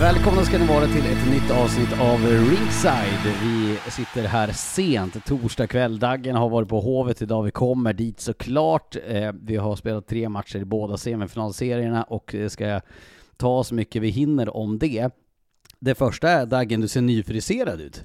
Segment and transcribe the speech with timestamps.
[0.00, 3.36] Välkomna ska ni vara till ett nytt avsnitt av Ringside.
[3.42, 5.98] Vi sitter här sent, torsdag kväll.
[5.98, 7.42] Daggen har varit på Hovet idag.
[7.42, 8.96] Vi kommer dit såklart.
[9.06, 12.80] Eh, vi har spelat tre matcher i båda semifinalserierna och eh, ska
[13.36, 15.10] ta så mycket vi hinner om det.
[15.78, 18.04] Det första är Daggen, du ser nyfriserad ut.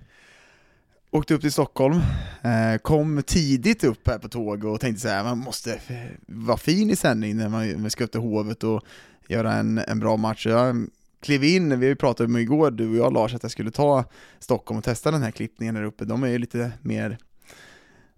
[1.12, 1.95] Åkte upp till Stockholm,
[2.41, 5.79] eh, kom tidigt upp här på tåg och tänkte så här, man måste
[6.27, 8.83] vara fin i sändning när man ska upp till Hovet och
[9.27, 10.47] göra en, en bra match.
[10.47, 10.88] Jag
[11.25, 14.03] klev in, vi pratat om igår, du och jag Lars, att jag skulle ta
[14.40, 16.06] Stockholm och testa den här klippningen där uppe.
[16.06, 17.18] De är ju lite mer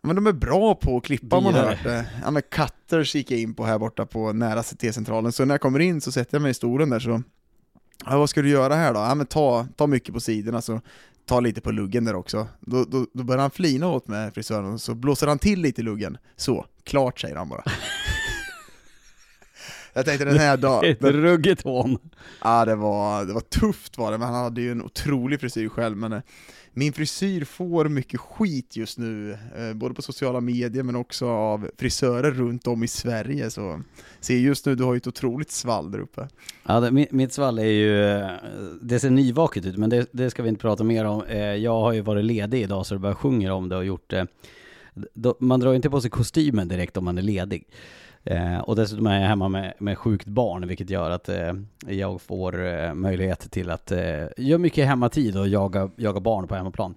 [0.02, 3.40] men de är bra på att klippa man har hört Ja men Cutters gick jag
[3.40, 6.42] in på här borta på nära CT-centralen, så när jag kommer in så sätter jag
[6.42, 7.22] mig i stolen där så
[8.06, 9.00] Ja, vad ska du göra här då?
[9.00, 10.82] Ja men ta, ta mycket på sidorna så
[11.26, 12.48] ta lite på luggen där också.
[12.60, 15.82] Då, då, då börjar han flina åt med frisören och så blåser han till lite
[15.82, 16.18] i luggen.
[16.36, 17.64] Så, klart säger han bara.
[19.98, 20.86] Jag tänkte den här dagen...
[20.92, 21.98] Ett ruggigt hån.
[22.44, 25.70] Ja, det var, det var tufft var det, men han hade ju en otrolig frisyr
[25.70, 26.22] själv, men eh,
[26.74, 31.70] min frisyr får mycket skit just nu, eh, både på sociala medier men också av
[31.78, 33.82] frisörer runt om i Sverige, så
[34.20, 36.28] se just nu, du har ju ett otroligt svall där uppe.
[36.64, 38.22] Ja, det, mitt svall är ju,
[38.82, 41.24] det ser nyvaket ut, men det, det, ska vi inte prata mer om.
[41.24, 44.10] Eh, jag har ju varit ledig idag så det bara sjunger om det och gjort
[44.10, 44.28] det.
[45.40, 47.68] Man drar ju inte på sig kostymen direkt om man är ledig.
[48.30, 51.54] Eh, och dessutom är jag hemma med, med sjukt barn, vilket gör att eh,
[51.88, 56.56] jag får eh, möjlighet till att eh, göra mycket hemmatid och jaga, jaga barn på
[56.56, 56.96] hemmaplan.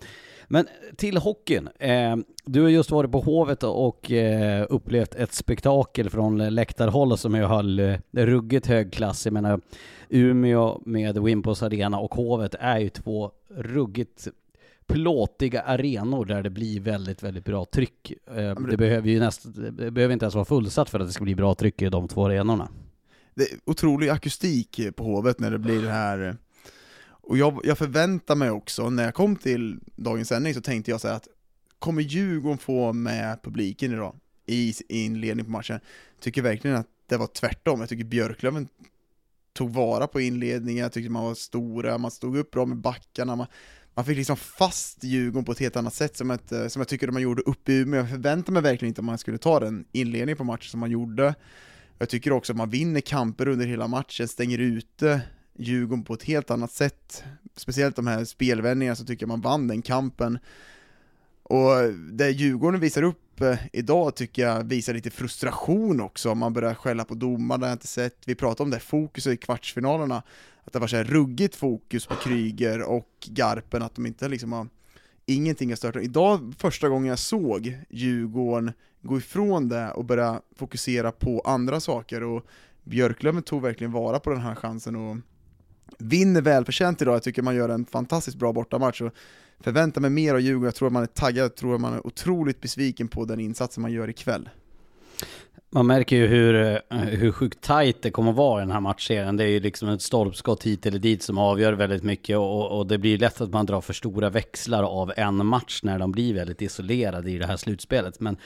[0.48, 1.68] Men till hockeyn.
[1.78, 7.34] Eh, du har just varit på Hovet och eh, upplevt ett spektakel från läktarhåll som
[7.34, 9.26] jag höll eh, ruggigt hög klass.
[9.26, 9.60] Jag menar,
[10.08, 14.28] Umeå med Wimpos Arena och Hovet är ju två ruggigt
[14.92, 18.12] plåtiga arenor där det blir väldigt, väldigt bra tryck.
[18.26, 21.24] Eh, det, behöver ju näst, det behöver inte ens vara fullsatt för att det ska
[21.24, 22.68] bli bra tryck i de två arenorna.
[23.34, 26.36] Det är otrolig akustik på Hovet när det blir det här
[27.30, 31.00] och jag, jag förväntar mig också, när jag kom till dagens sändning så tänkte jag
[31.00, 31.28] så att
[31.78, 35.80] kommer Djurgården få med publiken idag i inledning på matchen?
[36.20, 37.80] Tycker verkligen att det var tvärtom.
[37.80, 38.68] Jag tycker Björklöven
[39.53, 43.36] tog vara på inledningen, jag tyckte man var stora, man stod upp bra med backarna,
[43.36, 43.47] man,
[43.95, 47.07] man fick liksom fast Djurgården på ett helt annat sätt som, ett, som jag tycker
[47.07, 48.01] de man gjorde uppe i Umeå.
[48.01, 50.91] Jag förväntade mig verkligen inte att man skulle ta den inledningen på matchen som man
[50.91, 51.34] gjorde.
[51.98, 55.21] Jag tycker också att man vinner kamper under hela matchen, stänger ute
[55.59, 57.25] Djurgården på ett helt annat sätt.
[57.57, 60.39] Speciellt de här spelvändningarna så tycker jag man vann den kampen.
[61.42, 66.75] Och det Djurgården visar upp eh, idag tycker jag visar lite frustration också, man börjar
[66.75, 70.22] skälla på domarna, det har jag inte sett, vi pratade om det fokuset i kvartsfinalerna,
[70.70, 74.52] att det var så här ruggigt fokus på Kryger och Garpen, att de inte liksom
[74.52, 74.68] har,
[75.26, 78.72] ingenting har stört Idag, första gången jag såg Djurgården
[79.02, 82.46] gå ifrån det och börja fokusera på andra saker och
[82.84, 85.16] Björklöven tog verkligen vara på den här chansen och
[85.98, 87.14] vinner välförtjänt idag.
[87.14, 89.12] Jag tycker man gör en fantastiskt bra bortamatch och
[89.60, 90.64] förväntar mig mer av Djurgården.
[90.64, 93.40] Jag tror att man är taggad, jag tror att man är otroligt besviken på den
[93.40, 94.48] insatsen man gör ikväll.
[95.72, 96.54] Man märker ju hur,
[96.90, 99.36] eh, hur sjukt tajt det kommer att vara i den här matchserien.
[99.36, 102.86] Det är ju liksom ett stolpskott hit eller dit som avgör väldigt mycket och, och,
[102.86, 106.34] det blir lätt att man drar för stora växlar av en match när de blir
[106.34, 108.20] väldigt isolerade i det här slutspelet.
[108.20, 108.36] Men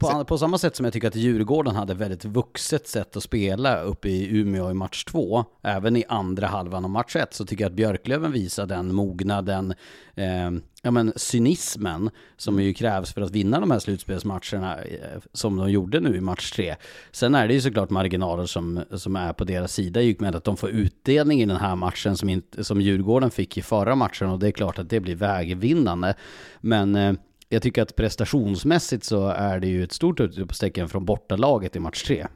[0.00, 3.80] på, på, samma sätt som jag tycker att Djurgården hade väldigt vuxet sätt att spela
[3.80, 7.64] uppe i Umeå i match två, även i andra halvan av match ett, så tycker
[7.64, 9.74] jag att Björklöven visar den mognaden,
[10.14, 10.50] eh,
[10.82, 15.70] ja men cynismen som ju krävs för att vinna de här slutspelsmatcherna eh, som de
[15.70, 16.76] gjorde nu i match tre.
[17.12, 20.36] Sen är det ju såklart marginaler som, som är på deras sida i och med
[20.36, 23.94] att de får utdelning i den här matchen som, inte, som Djurgården fick i förra
[23.94, 26.14] matchen och det är klart att det blir vägvinnande.
[26.60, 27.12] Men eh,
[27.48, 32.02] jag tycker att prestationsmässigt så är det ju ett stort utropstecken från bortalaget i match
[32.02, 32.26] tre.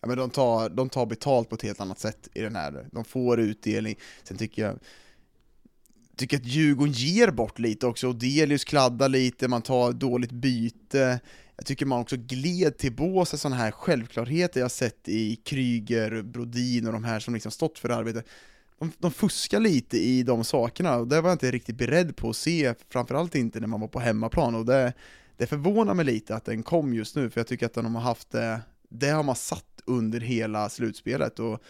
[0.00, 2.88] Ja, men de, tar, de tar betalt på ett helt annat sätt i den här.
[2.92, 3.96] De får utdelning.
[4.24, 4.78] Sen tycker jag
[6.16, 11.20] tycker att Djurgården ger bort lite också, Odelius kladdar lite, man tar dåligt byte.
[11.56, 16.86] Jag tycker man också gled till bås sådana här självklarheter jag sett i Kryger, Brodin
[16.86, 18.26] och de här som liksom stått för arbetet
[18.82, 22.30] de, de fuskar lite i de sakerna och det var jag inte riktigt beredd på
[22.30, 24.92] att se, framförallt inte när man var på hemmaplan och det,
[25.36, 28.02] det förvånar mig lite att den kom just nu, för jag tycker att de har
[28.02, 31.62] haft det, det har man satt under hela slutspelet och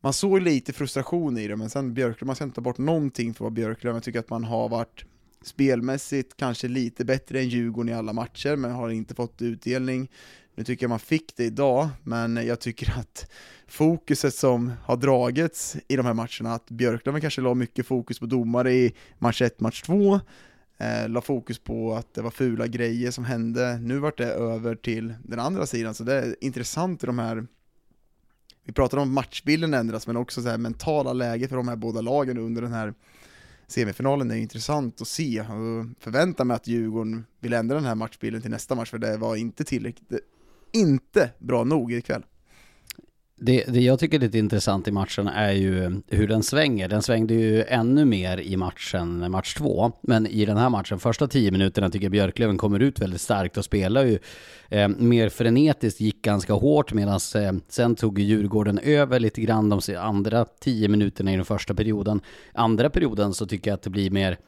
[0.00, 3.34] man såg lite frustration i det, men sen Björklöven, man ska inte ta bort någonting
[3.34, 5.04] för vad Björklöven, jag tycker att man har varit
[5.42, 10.10] spelmässigt kanske lite bättre än Djurgården i alla matcher, men har inte fått utdelning.
[10.54, 13.30] Nu tycker jag man fick det idag, men jag tycker att
[13.66, 18.26] fokuset som har dragits i de här matcherna, att Björklöven kanske la mycket fokus på
[18.26, 20.20] domare i match 1, match 2,
[20.78, 24.74] eh, la fokus på att det var fula grejer som hände, nu vart det över
[24.74, 27.46] till den andra sidan, så det är intressant i de här
[28.66, 32.00] vi pratar om matchbilden ändras, men också så här mentala läget för de här båda
[32.00, 32.94] lagen under den här
[33.66, 34.30] semifinalen.
[34.30, 38.50] Är intressant att se Jag förväntar mig att Djurgården vill ändra den här matchbilden till
[38.50, 40.12] nästa match, för det var inte tillräckligt,
[40.74, 42.22] inte bra nog ikväll.
[43.36, 46.88] Det, det jag tycker är lite intressant i matchen är ju hur den svänger.
[46.88, 49.92] Den svängde ju ännu mer i matchen, match två.
[50.02, 53.56] Men i den här matchen, första tio minuterna tycker jag Björklöven kommer ut väldigt starkt
[53.56, 54.18] och spelar ju
[54.68, 59.80] eh, mer frenetiskt, gick ganska hårt medan eh, sen tog Djurgården över lite grann de
[59.98, 62.20] andra tio minuterna i den första perioden.
[62.52, 64.38] Andra perioden så tycker jag att det blir mer,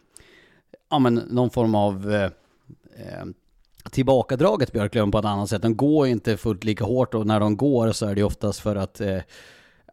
[0.90, 3.26] ja men någon form av eh, eh
[3.96, 5.62] tillbakadraget Björklöven på ett annat sätt.
[5.62, 8.76] De går inte fullt lika hårt och när de går så är det oftast för
[8.76, 9.18] att eh,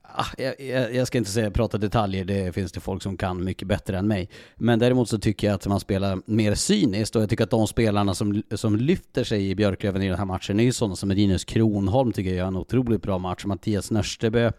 [0.04, 3.68] ah, jag, jag, ska inte säga prata detaljer, det finns det folk som kan mycket
[3.68, 4.30] bättre än mig.
[4.56, 7.68] Men däremot så tycker jag att man spelar mer cyniskt och jag tycker att de
[7.68, 11.10] spelarna som, som lyfter sig i Björklöven i den här matchen är ju sådana som
[11.10, 13.46] Linus Kronholm tycker jag gör en otroligt bra match.
[13.46, 14.52] Mattias Nörstebö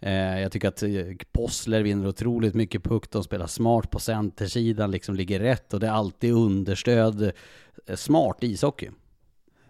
[0.00, 0.90] eh, jag tycker att eh,
[1.32, 5.86] Possler vinner otroligt mycket puck, de spelar smart på centersidan, liksom ligger rätt och det
[5.86, 7.32] är alltid understöd
[7.86, 8.90] Eh, smart ishockey.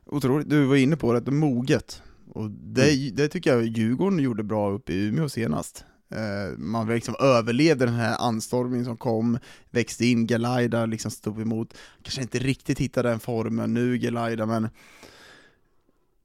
[0.06, 2.02] Otroligt, du var inne på det, moget.
[2.30, 3.16] Och det, mm.
[3.16, 5.84] det tycker jag Djurgården gjorde bra uppe i Umeå senast.
[6.14, 9.38] Eh, man liksom överlevde den här anstormningen som kom,
[9.70, 14.68] växte in, Galaida liksom stod emot, kanske inte riktigt hittade den formen nu Galaida, men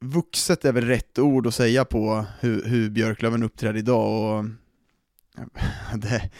[0.06, 4.44] vuxet är väl rätt ord att säga på hur, hur Björklöven uppträdde idag och
[5.98, 6.30] det,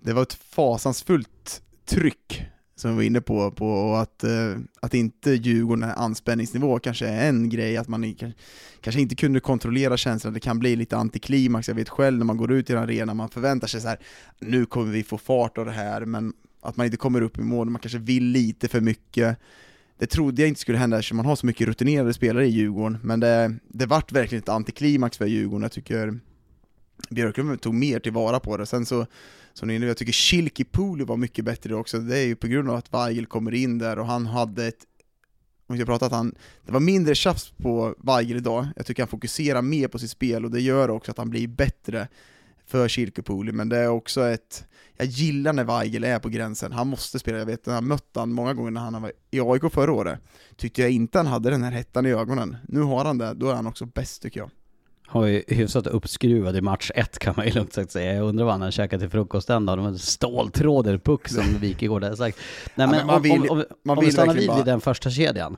[0.00, 2.44] det var ett fasansfullt tryck
[2.80, 7.48] som vi var inne på, på att, eh, att inte Djurgården anspänningsnivå kanske är en
[7.48, 8.14] grej, att man
[8.80, 12.36] kanske inte kunde kontrollera känslan, det kan bli lite antiklimax, jag vet själv när man
[12.36, 13.98] går ut i en arena, man förväntar sig så här,
[14.38, 17.42] nu kommer vi få fart av det här, men att man inte kommer upp i
[17.42, 19.38] mål, man kanske vill lite för mycket.
[20.00, 22.98] Det trodde jag inte skulle hända eftersom man har så mycket rutinerade spelare i Djurgården,
[23.02, 26.20] men det, det vart verkligen ett antiklimax för Djurgården, jag tycker
[27.10, 29.06] Björklund tog mer tillvara på det, sen så
[29.52, 32.70] som ni jag tycker Shilky Pooley var mycket bättre också, det är ju på grund
[32.70, 34.86] av att Weigel kommer in där och han hade ett
[35.66, 36.34] om jag pratar att han,
[36.66, 40.44] det var mindre tjafs på Weigel idag, jag tycker han fokuserar mer på sitt spel
[40.44, 42.08] och det gör också att han blir bättre
[42.70, 44.64] för Kirkopoli, men det är också ett,
[44.96, 48.10] jag gillar när Weigel är på gränsen, han måste spela, jag vet, jag har mött
[48.14, 50.18] han många gånger när han var i AIK förra året,
[50.56, 53.50] tyckte jag inte han hade den här hettan i ögonen, nu har han det, då
[53.50, 54.50] är han också bäst tycker jag.
[55.06, 58.14] Har ju hyfsat uppskruvad i match ett kan man ju lugnt sagt säga.
[58.14, 59.78] Jag undrar vad han har käkat till frukost den dagen.
[59.78, 62.38] Det var en ståltråder-puck som Wikegård hade sagt.
[62.74, 64.64] Nej men, ja, men man vill, om, om, man om vi stannar vid bara...
[64.64, 65.56] den första kedjan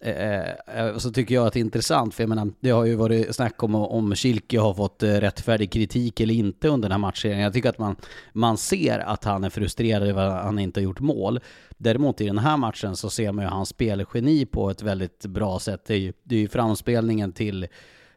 [0.00, 2.94] Eh, eh, så tycker jag att det är intressant, för jag menar, det har ju
[2.94, 6.98] varit snack om om Kilke har fått eh, rättfärdig kritik eller inte under den här
[6.98, 7.38] matchen.
[7.38, 7.96] Jag tycker att man,
[8.32, 11.40] man ser att han är frustrerad över att han inte har gjort mål.
[11.78, 15.58] Däremot i den här matchen så ser man ju hans spelgeni på ett väldigt bra
[15.58, 15.84] sätt.
[15.86, 17.66] Det är ju, det är ju framspelningen till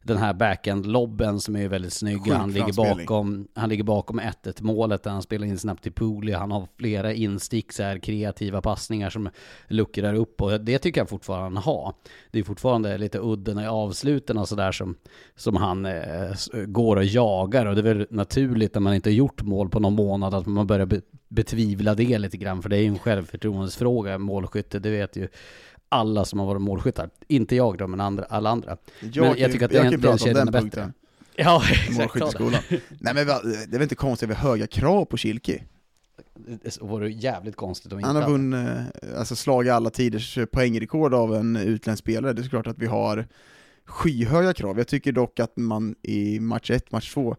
[0.08, 2.28] den här backhand-lobben som är väldigt snygg.
[2.28, 6.36] Han ligger, bakom, han ligger bakom 1-1 målet där han spelar in snabbt till Pooley.
[6.36, 9.30] Han har flera instick, så här, kreativa passningar som
[9.68, 11.94] luckrar upp och det tycker jag fortfarande han har.
[12.32, 14.96] Det är fortfarande lite udden i avsluten och sådär som,
[15.36, 16.32] som han eh,
[16.68, 19.80] går och jagar och det är väl naturligt när man inte har gjort mål på
[19.80, 23.00] någon månad att man börjar be, betvivla det lite grann för det är ju en
[23.00, 25.28] självförtroendesfråga, målskytte, det vet ju
[25.90, 27.10] alla som har varit målskyttar.
[27.28, 28.78] Inte jag då, men andra, alla andra.
[29.00, 30.62] Jag, Men jag kan- tycker att jag den- kan den prata om den punkten.
[30.88, 30.94] bättre.
[31.36, 32.62] Ja, Målskytteskolan.
[33.00, 35.64] Nej men det är väl inte konstigt att vi har höga krav på Kilki?
[36.64, 38.70] Det vore jävligt konstigt om inte Han har vunnit,
[39.18, 42.34] alltså slagit alla tiders poängrekord av en utländsk spelare.
[42.34, 43.28] Det är såklart att vi har
[43.86, 44.78] skyhöga krav.
[44.78, 47.36] Jag tycker dock att man i match 1, match 2,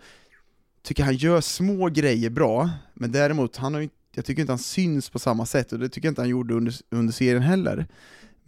[0.82, 5.10] tycker han gör små grejer bra, men däremot, han har jag tycker inte han syns
[5.10, 7.86] på samma sätt, och det tycker jag inte han gjorde under, under serien heller.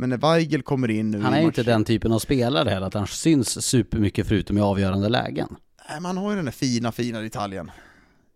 [0.01, 2.87] Men när Weigel kommer in nu Han är ju inte den typen av spelare heller,
[2.87, 5.57] att han syns supermycket förutom i avgörande lägen.
[5.89, 7.71] Nej, man har ju den där fina, fina detaljen.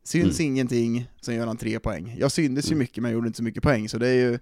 [0.04, 2.16] Syns ingenting, sen gör han tre poäng.
[2.18, 4.38] Jag syndes ju mycket men jag gjorde inte så mycket poäng, så det är ju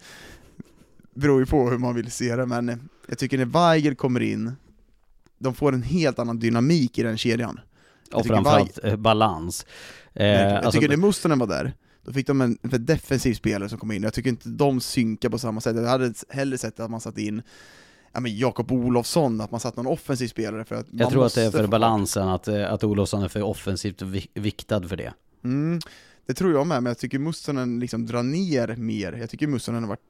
[1.14, 4.52] beror ju på hur man vill se det, men jag tycker när Weigel kommer in,
[5.38, 7.60] de får en helt annan dynamik i den kedjan.
[8.10, 9.66] Jag Och framförallt eh, balans.
[10.14, 11.72] Eh, jag alltså, tycker när Mustonen var där,
[12.04, 15.28] då fick de en för defensiv spelare som kom in, jag tycker inte de synkar
[15.28, 15.76] på samma sätt.
[15.76, 17.42] Jag hade hellre sett att man satt in
[18.12, 21.34] ja, men Jakob Olofsson, att man satt någon offensiv spelare för att jag tror att
[21.34, 25.12] det är för balansen, att, eh, att Olofsson är för offensivt vi- viktad för det.
[25.44, 25.80] Mm,
[26.26, 29.12] det tror jag med, men jag tycker Mustonen liksom drar ner mer.
[29.12, 30.00] Jag tycker Mustonen har varit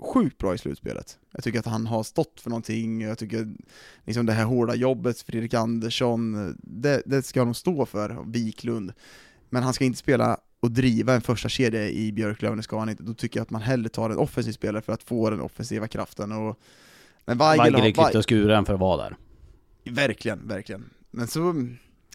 [0.00, 1.18] sjukt bra i slutspelet.
[1.32, 3.54] Jag tycker att han har stått för någonting, jag tycker
[4.04, 8.92] liksom det här hårda jobbet, Fredrik Andersson, det, det ska de stå för, Wiklund.
[9.50, 13.02] Men han ska inte spela och driva en första kedja i Björklöven, han inte.
[13.02, 15.88] Då tycker jag att man hellre tar en offensiv spelare för att få den offensiva
[15.88, 16.32] kraften.
[16.32, 16.58] Och,
[17.24, 19.16] men Weigel, Weigel är klippt och skuren för att vara där.
[19.84, 20.90] Verkligen, verkligen.
[21.10, 21.66] Men så,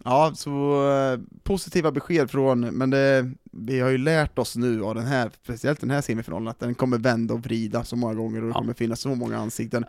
[0.03, 4.95] ja, så eh, positiva besked från, men det, vi har ju lärt oss nu av
[4.95, 8.41] den här, speciellt den här semifinalen, att den kommer vända och vrida så många gånger
[8.41, 8.59] och det Ja.
[8.59, 9.85] kommer finnas så många ansikten.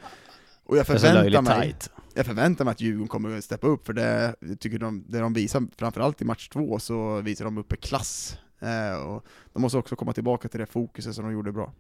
[0.65, 1.77] Och jag förväntar mig,
[2.15, 5.19] jag förväntar mig att Djurgården kommer att steppa upp, för det jag tycker de, det
[5.19, 8.37] de visar, framförallt i match två, så visar de upp en klass.
[8.61, 11.73] Eh, och de måste också komma tillbaka till det fokuset som de gjorde bra.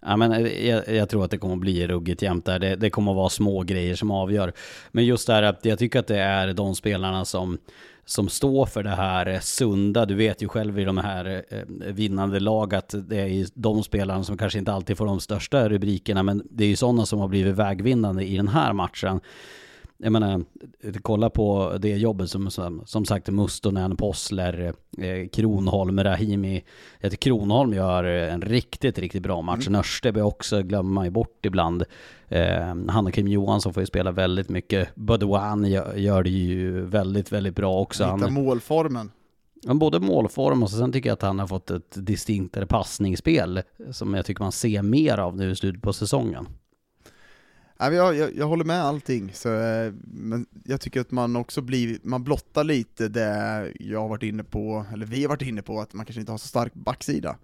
[0.00, 2.58] Ja, men eh, jag, jag tror att det kommer att bli ruggigt jämnt där.
[2.58, 4.52] Det, det kommer att vara små grejer som avgör.
[4.90, 7.58] Men just det här att jag tycker att det är de spelarna som,
[8.04, 10.06] som står för det här eh, sunda.
[10.06, 11.44] Du vet ju själv i de här
[11.92, 16.22] vinnande lag att det är de spelarna som kanske inte alltid får de största rubrikerna.
[16.22, 19.20] Men det är ju sådana som har blivit vägvinnande i den här matchen.
[20.04, 20.44] Jag menar,
[21.02, 26.64] kolla på det jobbet som, som, som sagt Mustonen, Possler, eh, Kronholm, Rahimi.
[27.00, 29.66] Jag Kronholm gör en riktigt, riktigt bra match.
[29.66, 29.72] Mm.
[29.72, 31.84] Nörsteby också glömmer man ju bort ibland.
[32.28, 34.94] Eh, han och Kim Johansson får ju spela väldigt mycket.
[34.94, 38.04] Budwan gör, gör det ju väldigt, väldigt bra också.
[38.04, 39.10] Hitta målformen.
[39.66, 43.62] han både målform och så sen tycker jag att han har fått ett distinktare passningsspel
[43.90, 46.46] som jag tycker man ser mer av nu i slutet på säsongen.
[47.90, 51.98] Jag, jag, jag håller med allting, så, eh, men jag tycker att man också blir,
[52.02, 55.80] man blottar lite det jag har varit inne på, eller vi har varit inne på,
[55.80, 57.36] att man kanske inte har så stark backsida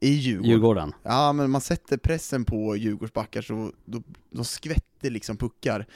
[0.00, 0.50] i Djurgården.
[0.50, 0.92] Djurgården.
[1.02, 5.86] Ja, men man sätter pressen på Djurgårdsbackar så då, då skvätter liksom puckar.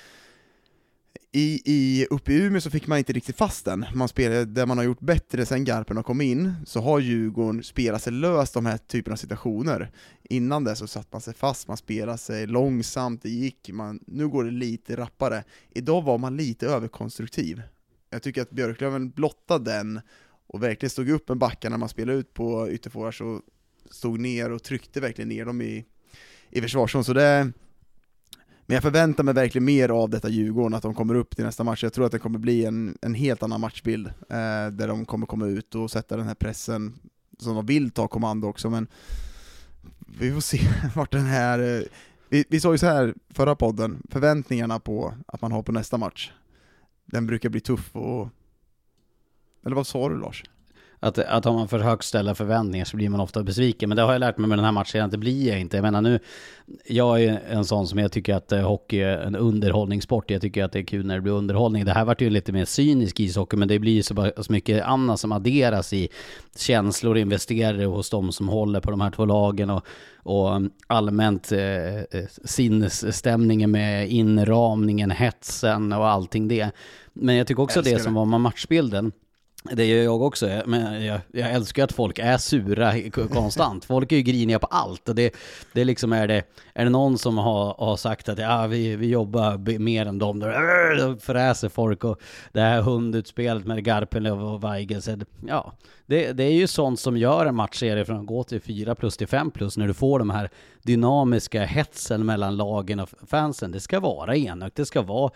[1.33, 3.87] I, i, uppe i Umeå så fick man inte riktigt fast den.
[3.95, 7.63] Man spelade, där man har gjort bättre sen Garpen har kommit in, så har Djurgården
[7.63, 9.91] spelat sig löst de här typerna av situationer.
[10.23, 14.29] Innan det så satt man sig fast, man spelade sig långsamt, det gick, man, nu
[14.29, 15.45] går det lite rappare.
[15.71, 17.63] Idag var man lite överkonstruktiv.
[18.11, 20.01] Jag tycker att Björklöven blottade den
[20.47, 23.43] och verkligen stod upp en backa när man spelade ut på ytterforwards och
[23.91, 25.85] stod ner och tryckte verkligen ner dem i,
[26.51, 27.05] i försvarszon.
[27.05, 27.53] Så det,
[28.67, 31.65] men jag förväntar mig verkligen mer av detta Djurgården, att de kommer upp till nästa
[31.65, 31.83] match.
[31.83, 35.27] Jag tror att det kommer bli en, en helt annan matchbild, eh, där de kommer
[35.27, 36.99] komma ut och sätta den här pressen
[37.39, 38.89] som de vill ta kommando också, men
[40.19, 40.61] vi får se
[40.95, 41.59] vart den här...
[41.59, 41.83] Eh,
[42.29, 45.99] vi, vi sa ju så här förra podden, förväntningarna på att man har på nästa
[45.99, 46.33] match,
[47.05, 48.29] den brukar bli tuff och...
[49.67, 50.45] Eller vad sa du Lars?
[51.01, 53.89] Att, att har man för högt ställda förväntningar så blir man ofta besviken.
[53.89, 55.77] Men det har jag lärt mig med den här matchen, det blir jag inte.
[55.77, 56.19] Jag menar nu,
[56.87, 60.31] jag är en sån som jag tycker att eh, hockey är en underhållningssport.
[60.31, 61.85] Jag tycker att det är kul när det blir underhållning.
[61.85, 64.53] Det här vart ju lite mer cynisk ishockey, men det blir ju så, bara- så
[64.53, 66.09] mycket annat som adderas i
[66.57, 69.87] känslor investerade hos de som håller på de här två lagen och,
[70.23, 76.71] och um, allmänt eh, eh, sinnesstämningen med inramningen, hetsen och allting det.
[77.13, 79.13] Men jag tycker också Älskar det som var med matchbilden
[79.73, 83.85] det gör jag också, men jag, jag älskar att folk är sura konstant.
[83.85, 85.35] Folk är ju griniga på allt och det,
[85.73, 86.43] det liksom är det,
[86.75, 90.41] är det någon som har, har sagt att ja, vi, vi jobbar mer än dem,
[90.99, 92.21] då fräser folk och
[92.53, 95.03] det här hundutspelet med Garpenlöv och Weigel,
[95.47, 95.73] ja,
[96.07, 99.17] det, det är ju sånt som gör en matchserie från att gå till 4 plus
[99.17, 100.51] till 5 plus när du får de här
[100.83, 103.73] dynamiska hetsen mellan lagen och fansen.
[103.73, 105.31] Det ska vara enögt, det ska vara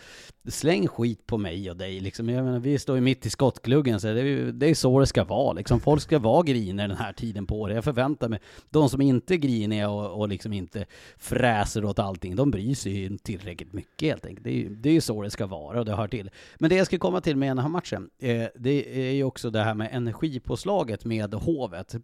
[0.49, 2.29] släng skit på mig och dig liksom.
[2.29, 5.07] Jag menar, vi står ju mitt i skottgluggen så det är, det är så det
[5.07, 5.81] ska vara liksom.
[5.81, 7.75] Folk ska vara griniga den här tiden på året.
[7.75, 10.87] Jag förväntar mig, de som inte är griniga och, och liksom inte
[11.19, 14.45] fräser åt allting, de bryr sig ju tillräckligt mycket helt enkelt.
[14.45, 16.31] Det är, det är ju så det ska vara och det hör till.
[16.59, 19.51] Men det jag ska komma till med den här matchen, eh, det är ju också
[19.51, 21.95] det här med energi på energipåslaget med Hovet.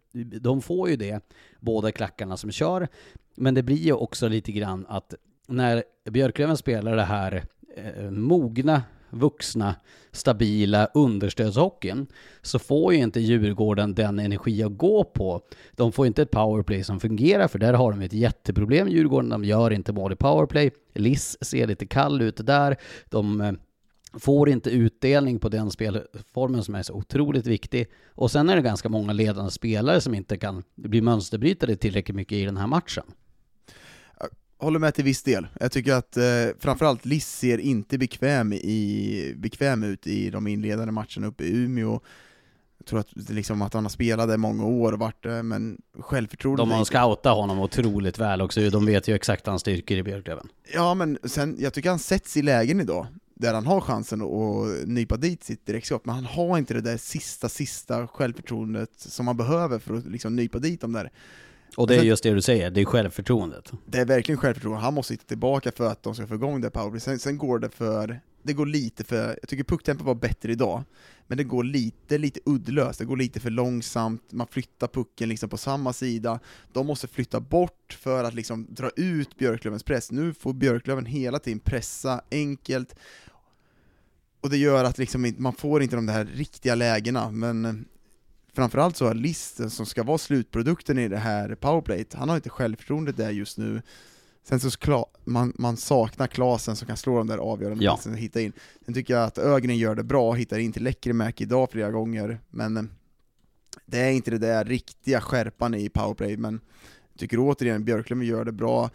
[0.41, 1.21] De får ju det,
[1.59, 2.87] båda klackarna som kör,
[3.35, 5.13] men det blir ju också lite grann att
[5.47, 7.43] när Björklöven spelar det här
[7.75, 9.75] eh, mogna, vuxna,
[10.11, 12.07] stabila understödshockeyn
[12.41, 15.41] så får ju inte Djurgården den energi att gå på.
[15.75, 19.29] De får inte ett powerplay som fungerar för där har de ett jätteproblem Djurgården.
[19.29, 20.71] De gör inte mål i powerplay.
[20.95, 22.75] Liss ser lite kall ut där.
[23.09, 23.51] De eh,
[24.13, 27.87] får inte utdelning på den spelformen som är så otroligt viktig.
[28.15, 32.35] Och sen är det ganska många ledande spelare som inte kan bli mönsterbrytare tillräckligt mycket
[32.35, 33.03] i den här matchen
[34.59, 35.47] håller med till viss del.
[35.59, 36.23] Jag tycker att eh,
[36.59, 41.99] framförallt Liss ser inte bekväm, i, bekväm ut i de inledande matcherna uppe i Umeå.
[42.77, 46.69] Jag tror att, liksom, att han har spelat där många år och varit men självförtroendet...
[46.69, 50.49] De har scoutat honom otroligt väl också, de vet ju exakt hans styrkor i Björklöven.
[50.73, 53.07] Ja, men sen, jag tycker han sätts i lägen idag,
[53.39, 56.97] där han har chansen att nypa dit sitt direktskott, men han har inte det där
[56.97, 61.11] sista, sista självförtroendet som han behöver för att liksom nypa dit dem där.
[61.77, 63.71] Och det är just det du säger, det är självförtroendet.
[63.85, 66.69] Det är verkligen självförtroende, han måste hitta tillbaka för att de ska få igång det
[66.69, 66.99] powerplay.
[66.99, 70.83] Sen, sen går det för, det går lite för, jag tycker pucktempo var bättre idag,
[71.27, 75.49] men det går lite, lite uddlöst, det går lite för långsamt, man flyttar pucken liksom
[75.49, 76.39] på samma sida,
[76.73, 80.11] de måste flytta bort för att liksom dra ut Björklövens press.
[80.11, 82.95] Nu får Björklöven hela tiden pressa enkelt,
[84.47, 87.85] och det gör att liksom man får inte de där riktiga lägena, men
[88.53, 92.49] framförallt så har Listen som ska vara slutprodukten i det här powerplate, han har inte
[92.49, 93.81] självförtroendet där just nu.
[94.43, 97.99] Sen så klar, man, man saknar Klasen som kan slå de där avgörande ja.
[98.05, 98.53] och hitta in.
[98.85, 102.39] Sen tycker jag att Ögren gör det bra, hittar in till Lekkerimäki idag flera gånger,
[102.49, 102.83] men eh,
[103.85, 106.59] det är inte det där riktiga skärpan i powerplay, men
[107.11, 108.89] jag tycker återigen Björklund gör det bra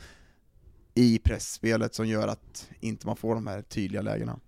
[0.94, 4.38] i pressspelet som gör att inte man får de här tydliga lägena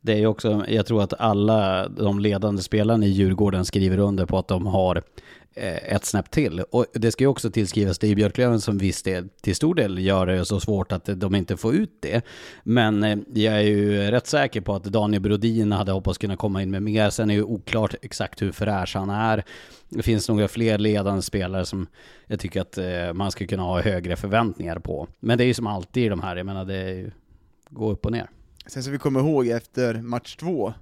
[0.00, 4.26] det är ju också, jag tror att alla de ledande spelarna i Djurgården skriver under
[4.26, 5.02] på att de har
[5.54, 6.60] eh, ett snäpp till.
[6.60, 9.98] Och det ska ju också tillskrivas, det är Björklöven som visst det till stor del
[9.98, 12.24] gör det så svårt att de inte får ut det.
[12.62, 16.62] Men eh, jag är ju rätt säker på att Daniel Brodin hade hoppats kunna komma
[16.62, 17.10] in med mer.
[17.10, 19.44] Sen är det ju oklart exakt hur fräsch han är.
[19.88, 21.86] Det finns några fler ledande spelare som
[22.26, 25.08] jag tycker att eh, man ska kunna ha högre förväntningar på.
[25.20, 27.10] Men det är ju som alltid i de här, jag menar det är ju,
[27.70, 28.30] gå upp och ner.
[28.66, 30.74] Sen så vi kommer ihåg efter match två,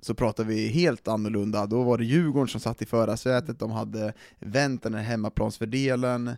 [0.00, 4.12] så pratade vi helt annorlunda, då var det Djurgården som satt i förarsätet, de hade
[4.38, 6.36] vänt den här hemmaplansfördelen,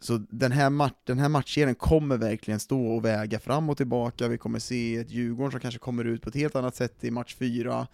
[0.00, 4.28] så den här, match, den här matchserien kommer verkligen stå och väga fram och tillbaka,
[4.28, 7.10] vi kommer se ett Djurgården som kanske kommer ut på ett helt annat sätt i
[7.10, 7.86] match fyra.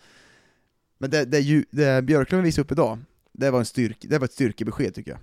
[0.99, 2.99] Men det, det, det Björklund visade upp idag,
[3.33, 5.21] det var, en styrk, det var ett styrkebesked tycker jag.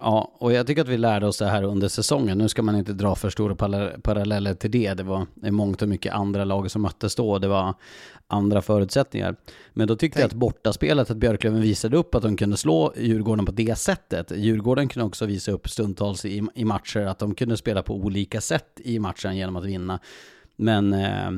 [0.00, 2.38] Ja, och jag tycker att vi lärde oss det här under säsongen.
[2.38, 3.54] Nu ska man inte dra för stora
[4.02, 4.94] paralleller till det.
[4.94, 7.38] Det var mångt och mycket andra lag som möttes då.
[7.38, 7.74] Det var
[8.26, 9.36] andra förutsättningar.
[9.72, 10.22] Men då tyckte Tänk.
[10.22, 14.32] jag att bortaspelet, att Björklöven visade upp att de kunde slå Djurgården på det sättet.
[14.36, 18.40] Djurgården kunde också visa upp stundtals i, i matcher att de kunde spela på olika
[18.40, 19.98] sätt i matchen genom att vinna.
[20.56, 21.30] Men eh,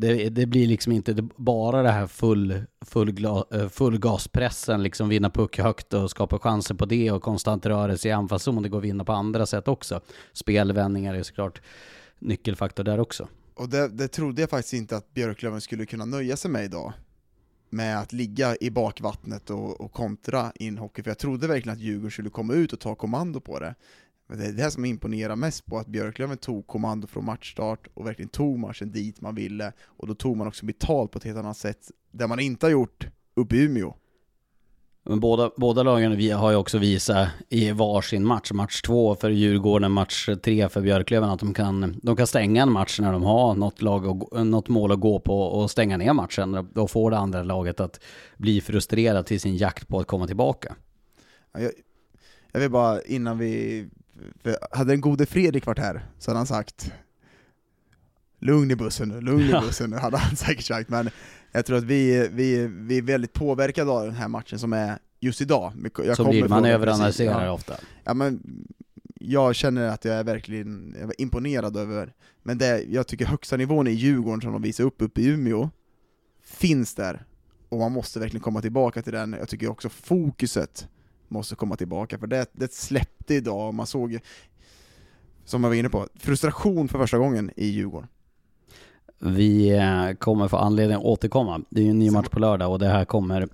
[0.00, 5.30] det, det, blir liksom inte bara det här full, full, eh, full gaspressen, liksom vinna
[5.30, 8.62] puck högt och skapa chanser på det och konstant rörelse i anfallszon.
[8.62, 10.00] Det går att vinna på andra sätt också.
[10.32, 11.62] Spelvändningar är såklart
[12.18, 13.28] nyckelfaktor där också.
[13.54, 16.92] Och det, det trodde jag faktiskt inte att Björklöven skulle kunna nöja sig med idag.
[17.70, 21.82] Med att ligga i bakvattnet och, och kontra in hockey, för jag trodde verkligen att
[21.82, 23.74] Djurgården skulle komma ut och ta kommando på det.
[24.36, 28.28] Det är det som imponerar mest på att Björklöven tog kommando från matchstart och verkligen
[28.28, 31.56] tog matchen dit man ville, och då tog man också betalt på ett helt annat
[31.56, 33.94] sätt, det man inte har gjort uppe i Umeå.
[35.02, 39.92] Men båda, båda lagen har ju också visat i varsin match, match två för Djurgården,
[39.92, 43.54] match tre för Björklöven, att de kan, de kan stänga en match när de har
[43.54, 46.68] något, lag och, något mål att gå på och stänga ner matchen.
[46.74, 48.00] Då får det andra laget att
[48.36, 50.74] bli frustrerat till sin jakt på att komma tillbaka.
[51.52, 51.72] Jag,
[52.52, 53.86] jag vill bara, innan vi
[54.42, 56.92] för hade den gode Fredrik varit här så hade han sagt
[58.38, 61.10] Lugn i bussen nu, lugn i bussen nu, hade han säkert sagt, men
[61.52, 64.98] Jag tror att vi, vi, vi är väldigt påverkade av den här matchen som är
[65.20, 65.72] just idag.
[65.96, 67.52] Jag Så kommer blir man överanalyserar ja.
[67.52, 67.74] ofta.
[68.04, 68.42] Ja men,
[69.20, 73.56] jag känner att jag är verkligen jag är imponerad över, men det, jag tycker högsta
[73.56, 75.70] nivån i Djurgården som de visar upp uppe i Umeå,
[76.44, 77.24] finns där.
[77.68, 80.88] Och man måste verkligen komma tillbaka till den, jag tycker också fokuset
[81.30, 84.18] måste komma tillbaka, för det, det släppte idag, och man såg,
[85.44, 88.08] som jag var inne på, frustration för första gången i Djurgården.
[89.18, 91.62] Vi eh, kommer få anledning att återkomma.
[91.70, 93.48] Det är ju en ny match på lördag och det här kommer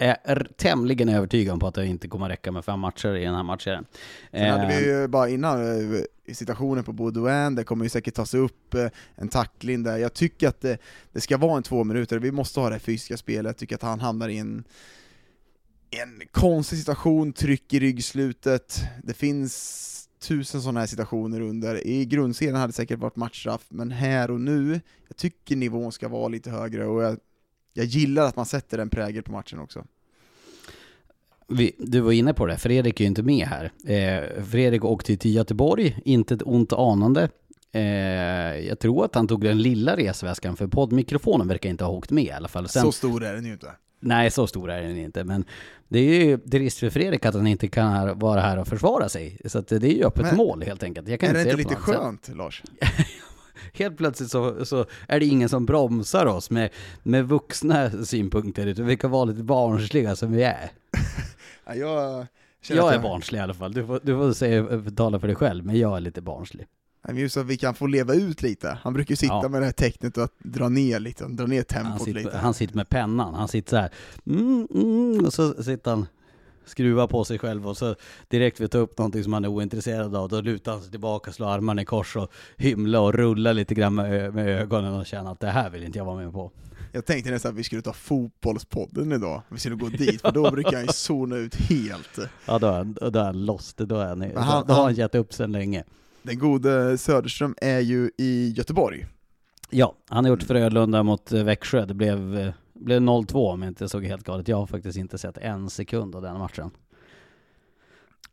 [0.00, 3.42] är tämligen övertygad på att det inte kommer räcka med fem matcher i den här
[3.42, 3.84] matchen.
[4.30, 6.00] Sen hade vi Eh, ju bara innan eh,
[6.32, 8.74] situationen på Baudouin, det kommer ju säkert tas upp
[9.14, 9.96] en tackling där.
[9.96, 10.78] Jag tycker att det,
[11.12, 13.82] det ska vara en två minuter, vi måste ha det fysiska spelet, jag tycker att
[13.82, 14.64] han hamnar i en,
[15.90, 19.86] en konstig situation, tryck i ryggslutet, det finns
[20.18, 21.86] tusen sådana här situationer under.
[21.86, 26.08] I grundserien hade det säkert varit matchstraff, men här och nu, jag tycker nivån ska
[26.08, 27.18] vara lite högre och jag,
[27.72, 29.84] jag gillar att man sätter en prägel på matchen också.
[31.48, 33.72] vi, du var inne på det, Fredrik är ju inte med här.
[33.86, 37.28] Eh, Fredrik åkte till Göteborg, inte ett ont anande.
[37.72, 37.82] Eh,
[38.68, 42.24] jag tror att han tog den lilla resväskan, för poddmikrofonen verkar inte ha åkt med
[42.24, 42.68] i alla fall.
[42.68, 43.72] Sen, Så stor är den ju inte.
[44.00, 45.44] Nej, så stor är den inte, men
[45.88, 49.08] det är ju det risk för Fredrik att han inte kan vara här och försvara
[49.08, 49.38] sig.
[49.44, 51.08] Så det är ju öppet Men- mål helt enkelt.
[51.08, 51.96] Jag kan Är det se inte lite något sätt.
[51.96, 52.62] skönt, Lars?
[53.74, 56.70] Helt plötsligt så, så är det ingen som bromsar oss med,
[57.02, 60.70] med vuxna synpunkter, utan vi kan vara lite barnsliga som vi är.
[61.66, 62.26] Ja, jag,
[62.76, 65.64] Jag är barnslig i alla fall, du får, du får säga, tala för dig själv,
[65.66, 66.66] men jag är lite barnslig.
[67.08, 68.78] Just att vi kan få leva ut lite.
[68.82, 69.48] Han brukar ju sitta Ja.
[69.48, 72.38] med det här tecknet och att dra ner lite, dra ner Han tempot sitter, lite.
[72.38, 73.90] han sitter med pennan, han sitter så här,
[74.26, 76.06] mm, mm, och så sitter han
[76.64, 77.94] skruva på sig själv och så
[78.28, 81.32] direkt vi tar upp någonting som han är ointresserad av, då lutar han sig tillbaka,
[81.32, 85.32] slår armarna i kors och hymlar och rullar lite grann med, med ögonen och känner
[85.32, 86.50] att det här vill inte jag vara med på.
[86.92, 90.50] Jag tänkte nästan att vi skulle ta fotbollspodden idag, vi skulle gå dit, för då
[90.50, 92.18] brukar han ju zona ut helt.
[92.46, 94.80] Ja då är han, då är han lost, då, är han, då, han- då har
[94.80, 95.84] han han- gett upp sedan länge.
[96.22, 99.06] Den gode Söderström är ju i Göteborg.
[99.70, 103.70] Ja, han har gjort Frölunda mot eh, Växjö, det blev, eh, blev 0-2 om jag
[103.70, 104.48] inte såg helt galet.
[104.48, 106.70] Jag har faktiskt inte sett en sekund av den matchen.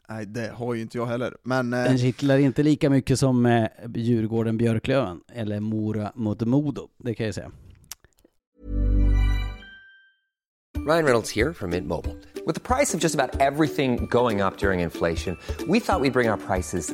[0.10, 3.45] Nej, det har ju inte jag heller, men eh, Den kittlar inte lika mycket som
[3.45, 7.52] eh, Djurgården-Björklöven, eller Mora mot Modo, det kan jag säga.
[10.88, 12.15] Ryan Reynolds here from Mint Mobile.
[12.45, 16.30] With the price of just about everything going up during inflation, we thought we'd bring
[16.30, 16.93] our prices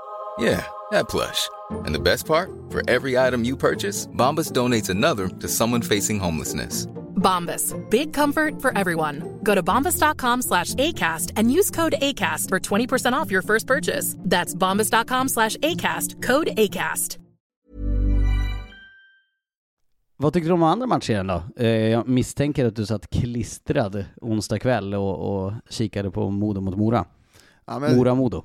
[0.41, 1.49] Yeah, that plush.
[1.85, 2.49] And the best part?
[2.71, 6.87] For every item you purchase, Bombas donates another to someone facing homelessness.
[7.15, 7.75] Bombas.
[7.89, 9.39] Big comfort for everyone.
[9.43, 14.15] Go to bombas.com slash ACAST and use code ACAST for 20% off your first purchase.
[14.25, 16.21] That's bombas.com slash ACAST.
[16.23, 17.17] Code ACAST.
[20.17, 21.43] Vad tyckte du om andra matchen då?
[21.55, 26.77] Eh, jag misstänker att du satt klistrad onsdag kväll och, och kikade på Modo mot
[26.77, 27.05] Mora.
[27.67, 28.37] ja, men Mora-Modo.
[28.37, 28.43] jag,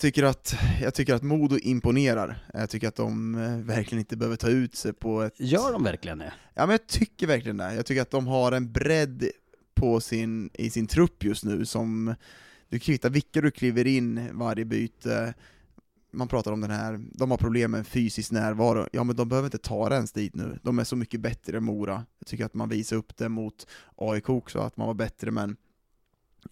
[0.00, 2.46] tycker att, jag tycker att Modo imponerar.
[2.52, 5.34] Jag tycker att de eh, verkligen inte behöver ta ut sig på ett...
[5.36, 6.32] Gör de verkligen det?
[6.54, 7.74] Ja men jag tycker verkligen det.
[7.74, 9.30] Jag tycker att de har en bredd
[9.74, 12.14] på sin, i sin trupp just nu som
[12.68, 15.34] du kan hitta vilka du kliver in varje byte.
[16.12, 18.86] Man pratar om den här, de har problem med fysisk närvaro.
[18.92, 20.58] Ja men de behöver inte ta det ens dit nu.
[20.62, 22.04] De är så mycket bättre än Mora.
[22.18, 25.56] Jag tycker att man visar upp det mot AIK också, att man var bättre men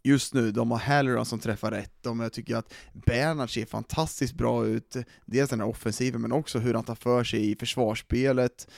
[0.02, 4.34] just nu, de har Halloran som träffar rätt, de, jag tycker att Bernhard ser fantastiskt
[4.34, 4.96] bra ut,
[5.26, 8.68] dels den här offensiven men också hur han tar för sig i försvarsspelet,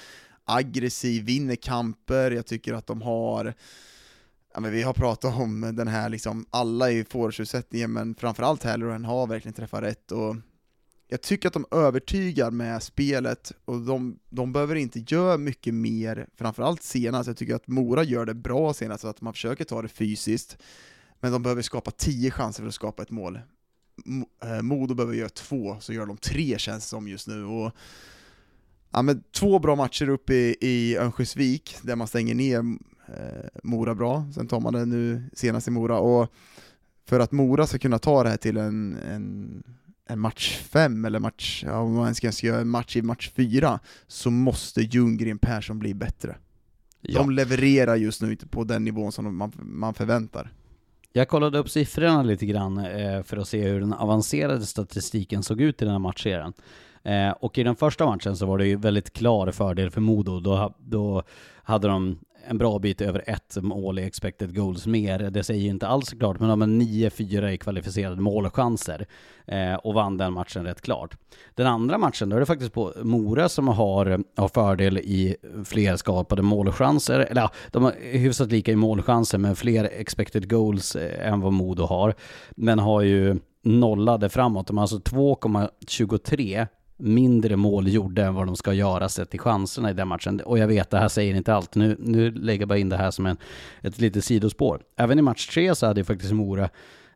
[0.45, 3.55] aggressiv, vinner kamper, jag tycker att de har
[4.55, 9.05] Ja, men vi har pratat om den här liksom, alla i forwardsutsättningen men framförallt Halloran
[9.05, 10.37] har verkligen träffat rätt och
[11.13, 16.27] jag tycker att de övertygar med spelet och de, de behöver inte göra mycket mer,
[16.37, 19.89] framförallt senast, jag tycker att Mora gör det bra senast, att man försöker ta det
[19.89, 20.59] fysiskt,
[21.21, 23.41] men de behöver skapa tio chanser för att skapa ett mål.
[24.43, 27.45] Eh, Modo behöver göra två, så gör de tre känns det som just nu.
[27.45, 27.73] Och,
[28.91, 32.59] ja, men två bra matcher uppe i, i Örnsköldsvik, där man stänger ner
[33.09, 36.33] eh, Mora bra, sen tar man det nu senast i Mora, och
[37.07, 39.63] för att Mora ska kunna ta det här till en, en,
[40.07, 43.81] en match fem, eller match, ja, om man ska göra en match i match fyra,
[44.07, 46.37] så måste Ljunggren Persson bli bättre.
[47.01, 47.19] Ja.
[47.19, 50.53] De levererar just nu inte på den nivån som man, man förväntar.
[51.13, 55.61] Jag kollade upp siffrorna lite grann eh, för att se hur den avancerade statistiken såg
[55.61, 56.53] ut i den här matchserien.
[57.03, 60.41] Eh, och i den första matchen så var det ju väldigt klar fördel för Modo.
[60.41, 61.23] Då, då
[61.63, 62.19] hade de
[62.49, 65.19] en bra bit över ett mål i expected goals mer.
[65.19, 69.07] Det säger inte alls klart, men de har 9-4 i kvalificerade målchanser
[69.51, 71.17] eh, och vann den matchen rätt klart.
[71.55, 75.97] Den andra matchen, då är det faktiskt på Mora som har, har fördel i fler
[75.97, 81.33] skapade målchanser, eller ja, de har hyfsat lika i målchanser, men fler expected goals eh,
[81.33, 82.15] än vad Modo har,
[82.51, 84.67] men har ju nollade framåt.
[84.67, 89.91] De har alltså 2,23 mindre mål gjorde än vad de ska göra sett till chanserna
[89.91, 90.41] i den matchen.
[90.41, 91.75] Och jag vet, det här säger inte allt.
[91.75, 93.37] Nu, nu lägger jag bara in det här som en,
[93.83, 94.83] ett litet sidospår.
[94.97, 96.71] Även i match tre så hade ju faktiskt Mora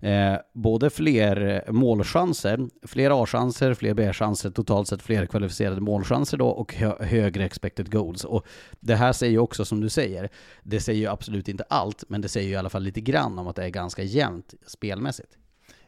[0.04, 6.74] eh, både fler målchanser, fler A-chanser, fler B-chanser, totalt sett fler kvalificerade målchanser då och
[6.74, 8.24] hö högre expected goals.
[8.24, 8.46] Och
[8.80, 10.30] det här säger ju också, som du säger,
[10.62, 13.38] det säger ju absolut inte allt, men det säger ju i alla fall lite grann
[13.38, 15.38] om att det är ganska jämnt spelmässigt.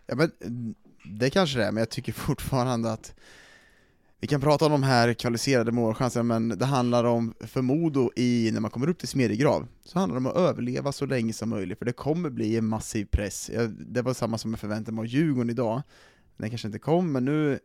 [0.06, 0.74] Ja men mm,
[1.04, 3.14] det kanske det är, men jag tycker fortfarande att
[4.20, 8.50] vi kan prata om de här kvalificerade målchanserna, men det handlar om, för Modo i,
[8.52, 11.48] när man kommer upp till Smedjegrav, så handlar det om att överleva så länge som
[11.48, 13.50] möjligt, för det kommer bli en massiv press.
[13.70, 15.82] Det var samma som jag förväntade mig av Djurgården idag,
[16.36, 17.58] den kanske inte kom, men nu,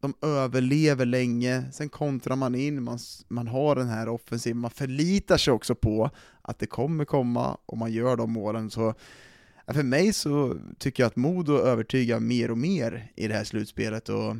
[0.00, 5.36] de överlever länge, sen kontrar man in, man, man har den här offensiven, man förlitar
[5.36, 6.10] sig också på
[6.42, 8.94] att det kommer komma, och man gör de målen, så
[9.66, 14.08] för mig så tycker jag att Modo övertygar mer och mer i det här slutspelet,
[14.08, 14.36] och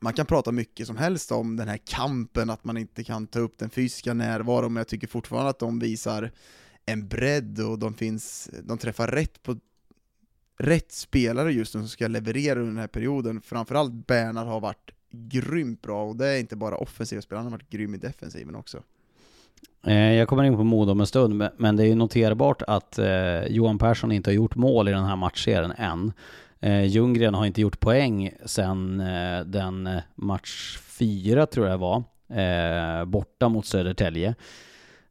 [0.00, 3.38] man kan prata mycket som helst om den här kampen, att man inte kan ta
[3.38, 6.30] upp den fysiska närvaron, men jag tycker fortfarande att de visar
[6.86, 9.56] en bredd och de, finns, de träffar rätt på
[10.58, 13.40] rätt spelare just nu som ska leverera under den här perioden.
[13.40, 17.58] Framförallt Bernhard har varit grymt bra, och det är inte bara offensiva spelare, han har
[17.58, 18.82] varit grym i defensiven också.
[19.86, 22.98] Eh, jag kommer in på Modo om en stund, men det är ju noterbart att
[22.98, 26.12] eh, Johan Persson inte har gjort mål i den här matchserien än.
[26.60, 32.02] Eh, Ljunggren har inte gjort poäng sen eh, den eh, match fyra tror jag var,
[32.40, 34.34] eh, borta mot Södertälje.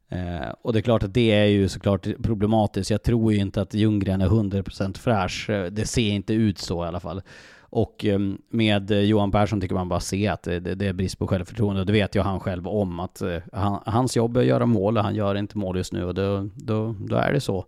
[0.08, 2.90] Eh, och det är klart att det är ju såklart problematiskt.
[2.90, 5.50] Jag tror ju inte att Ljunggren är 100% fräsch.
[5.50, 7.22] Eh, det ser inte ut så i alla fall.
[7.60, 8.18] Och eh,
[8.50, 11.80] med Johan Persson tycker man bara se att det, det är brist på självförtroende.
[11.80, 14.98] Och det vet ju han själv om att han, hans jobb är att göra mål
[14.98, 17.66] och han gör inte mål just nu och då, då, då är det så.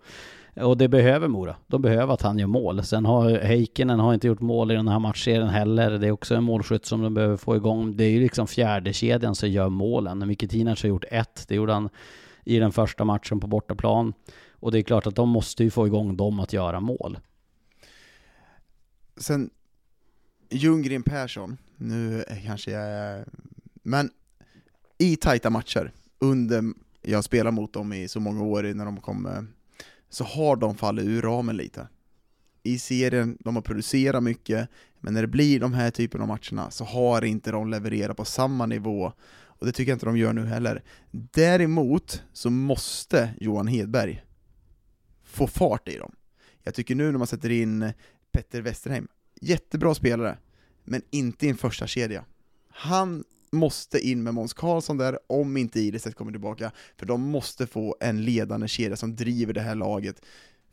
[0.60, 1.56] Och det behöver Mora.
[1.66, 2.84] De behöver att han gör mål.
[2.84, 5.90] Sen har Heikkinen har inte gjort mål i den här matchserien heller.
[5.90, 7.96] Det är också en målskytt som de behöver få igång.
[7.96, 10.28] Det är ju liksom fjärde kedjan som gör målen.
[10.28, 11.44] Micke Tinac har gjort ett.
[11.48, 11.88] Det gjorde han
[12.44, 14.12] i den första matchen på bortaplan.
[14.52, 17.18] Och det är klart att de måste ju få igång dem att göra mål.
[19.16, 19.50] Sen
[20.50, 23.28] Ljunggren Persson, nu kanske jag är...
[23.82, 24.10] Men
[24.98, 26.64] i tajta matcher, under
[27.02, 29.48] jag spelar mot dem i så många år när de kom
[30.08, 31.88] så har de fallit ur ramen lite.
[32.62, 34.68] I serien, de har producerat mycket,
[35.00, 38.24] men när det blir de här typen av matcherna så har inte de levererat på
[38.24, 40.82] samma nivå, och det tycker jag inte de gör nu heller.
[41.10, 44.24] Däremot så måste Johan Hedberg
[45.22, 46.12] få fart i dem.
[46.62, 47.92] Jag tycker nu när man sätter in
[48.32, 49.08] Petter Westerheim,
[49.40, 50.38] jättebra spelare,
[50.84, 52.24] men inte i en första kedja.
[52.68, 57.66] Han måste in med Måns Karlsson där, om inte Ilestedt kommer tillbaka, för de måste
[57.66, 60.22] få en ledande kedja som driver det här laget.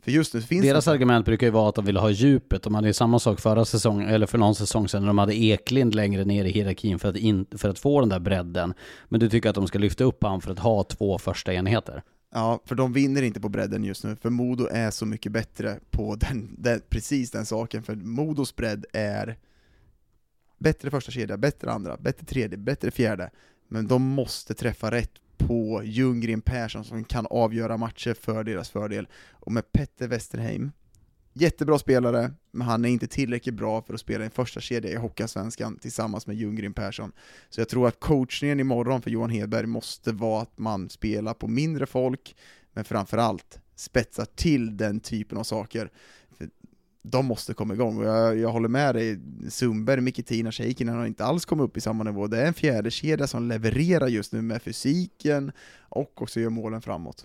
[0.06, 0.90] För just nu finns Deras det...
[0.90, 2.62] argument brukar ju vara att de vill ha djupet.
[2.62, 5.36] De hade ju samma sak förra säsongen, eller för någon säsong sedan, när de hade
[5.36, 8.74] Eklind längre ner i hierarkin för att, in, för att få den där bredden.
[9.08, 12.02] Men du tycker att de ska lyfta upp han för att ha två första enheter?
[12.34, 15.78] Ja, för de vinner inte på bredden just nu, för Modo är så mycket bättre
[15.90, 19.36] på den, den, precis den saken, för Modos bredd är
[20.58, 23.30] Bättre första kedja, bättre andra, bättre tredje, bättre fjärde.
[23.68, 29.08] Men de måste träffa rätt på Ljunggren Persson som kan avgöra matcher för deras fördel.
[29.30, 30.72] Och med Petter Westerheim,
[31.32, 34.96] jättebra spelare, men han är inte tillräckligt bra för att spela en första kedja i
[34.96, 37.12] Hockeyallsvenskan tillsammans med Ljunggren Persson.
[37.48, 41.48] Så jag tror att coachningen imorgon för Johan Hedberg måste vara att man spelar på
[41.48, 42.36] mindre folk,
[42.72, 45.90] men framförallt spetsar till den typen av saker.
[47.10, 49.18] De måste komma igång, och jag, jag håller med dig,
[49.50, 52.26] Sundberg, Mikitina, Sheikin har inte alls kommit upp i samma nivå.
[52.26, 55.52] Det är en fjärde kedja som levererar just nu med fysiken
[55.88, 57.24] och också gör målen framåt.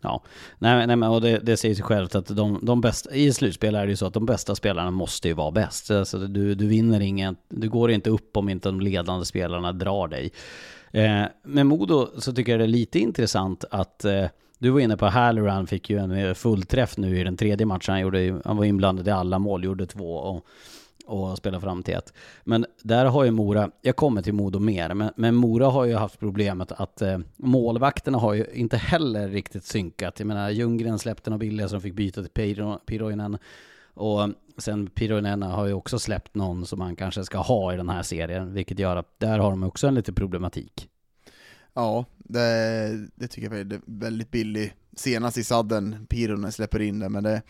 [0.00, 0.22] Ja,
[0.58, 3.74] nej, nej men och det, det säger sig självt att de, de bästa, i slutspel
[3.74, 5.90] är det ju så att de bästa spelarna måste ju vara bäst.
[5.90, 10.08] Alltså du, du vinner ingen, du går inte upp om inte de ledande spelarna drar
[10.08, 10.32] dig.
[10.90, 14.26] Eh, med Modo så tycker jag det är lite intressant att eh,
[14.62, 17.92] du var inne på Halloran fick ju en eh, fullträff nu i den tredje matchen.
[17.92, 20.46] Han, gjorde, han var inblandad i alla mål, gjorde två och,
[21.06, 22.12] och spelade fram till ett.
[22.44, 25.94] Men där har ju Mora, jag kommer till Modo mer, men, men Mora har ju
[25.94, 30.18] haft problemet att eh, målvakterna har ju inte heller riktigt synkat.
[30.20, 33.38] Jag menar, Ljunggren släppte några billiga som fick byta till Piroinen.
[33.94, 37.88] Och sen Piroinen har ju också släppt någon som man kanske ska ha i den
[37.88, 40.88] här serien, vilket gör att där har de också en liten problematik.
[41.74, 44.74] Ja, det, det tycker jag är väldigt billig.
[44.96, 47.42] Senast i sadden, Pironen släpper in det, men det,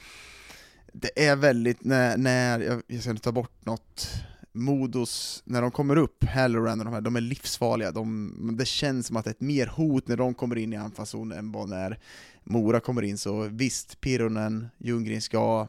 [0.92, 4.08] det är väldigt, när, när jag, jag ska inte ta bort något,
[4.52, 7.92] Modos, när de kommer upp, Halloran och de här, de är livsfarliga.
[7.92, 10.76] De, det känns som att det är ett mer hot när de kommer in i
[10.76, 11.98] anfallszon än vad när
[12.44, 13.18] Mora kommer in.
[13.18, 15.68] Så visst, Pironen, Ljunggren ska,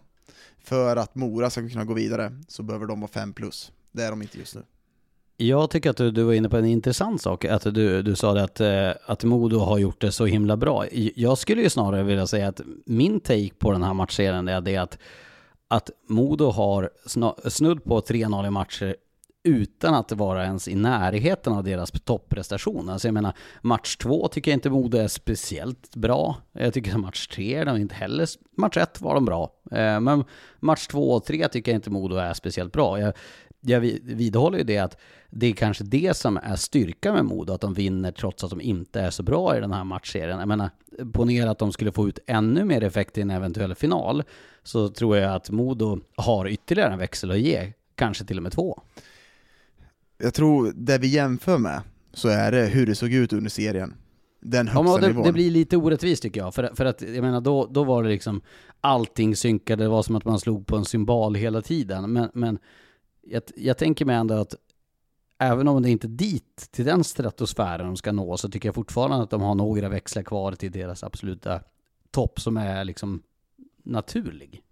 [0.64, 3.72] för att Mora ska kunna gå vidare, så behöver de vara 5 plus.
[3.92, 4.64] Det är de inte just nu.
[5.48, 8.34] Jag tycker att du, du, var inne på en intressant sak, att du, du sa
[8.34, 10.86] det att, eh, att Modo har gjort det så himla bra.
[11.16, 14.78] Jag skulle ju snarare vilja säga att min take på den här matchserien är det
[14.78, 14.98] att,
[15.68, 16.90] att Modo har
[17.50, 18.96] snudd på 3-0 i matcher
[19.44, 22.90] utan att vara ens i närheten av deras topprestation.
[22.90, 26.36] Alltså jag menar, match två tycker jag inte Modo är speciellt bra.
[26.52, 28.28] Jag tycker match tre är de inte heller.
[28.58, 29.52] Match ett var de bra.
[29.72, 30.24] Eh, men
[30.60, 33.00] match två och tre tycker jag inte Modo är speciellt bra.
[33.00, 33.14] Jag,
[33.66, 34.98] jag vidhåller ju det att
[35.30, 38.62] det är kanske det som är styrka med Modo, att de vinner trots att de
[38.62, 40.40] inte är så bra i den här matchserien.
[40.40, 40.70] Jag menar,
[41.14, 44.24] ponera att de skulle få ut ännu mer effekt i en eventuell final,
[44.64, 48.52] så tror jag att Modo har ytterligare en växel att ge, kanske till och med
[48.52, 48.82] två.
[50.18, 51.82] Jag tror, det vi jämför med,
[52.14, 53.94] så är det hur det såg ut under serien.
[54.42, 55.24] Den högsta ja, det, nivån.
[55.26, 58.10] Det blir lite orättvist tycker jag, för, för att jag menar då, då var det
[58.10, 58.42] liksom
[58.82, 62.60] allting synkade, det var som att man slog på en symbol hela tiden, men, men
[63.24, 64.56] jag, jag tänker mig ändå att
[65.38, 68.76] även om det inte är dit, till den stratosfären de ska nå, så tycker jag
[68.76, 71.62] fortfarande att de har några växlar kvar till deras absoluta
[72.12, 73.24] topp som är liksom
[73.84, 74.64] naturlig.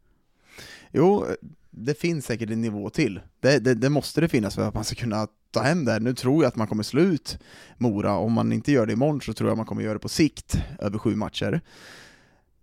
[0.91, 1.25] Jo,
[1.69, 3.19] det finns säkert en nivå till.
[3.39, 5.91] Det, det, det, måste det finnas för att man ska kunna ta hem det.
[5.91, 5.99] här.
[5.99, 7.39] Nu tror jag att man kommer slå ut
[7.77, 10.09] Mora, om man inte gör det imorgon så tror jag man kommer göra det på
[10.09, 11.61] sikt, över sju matcher.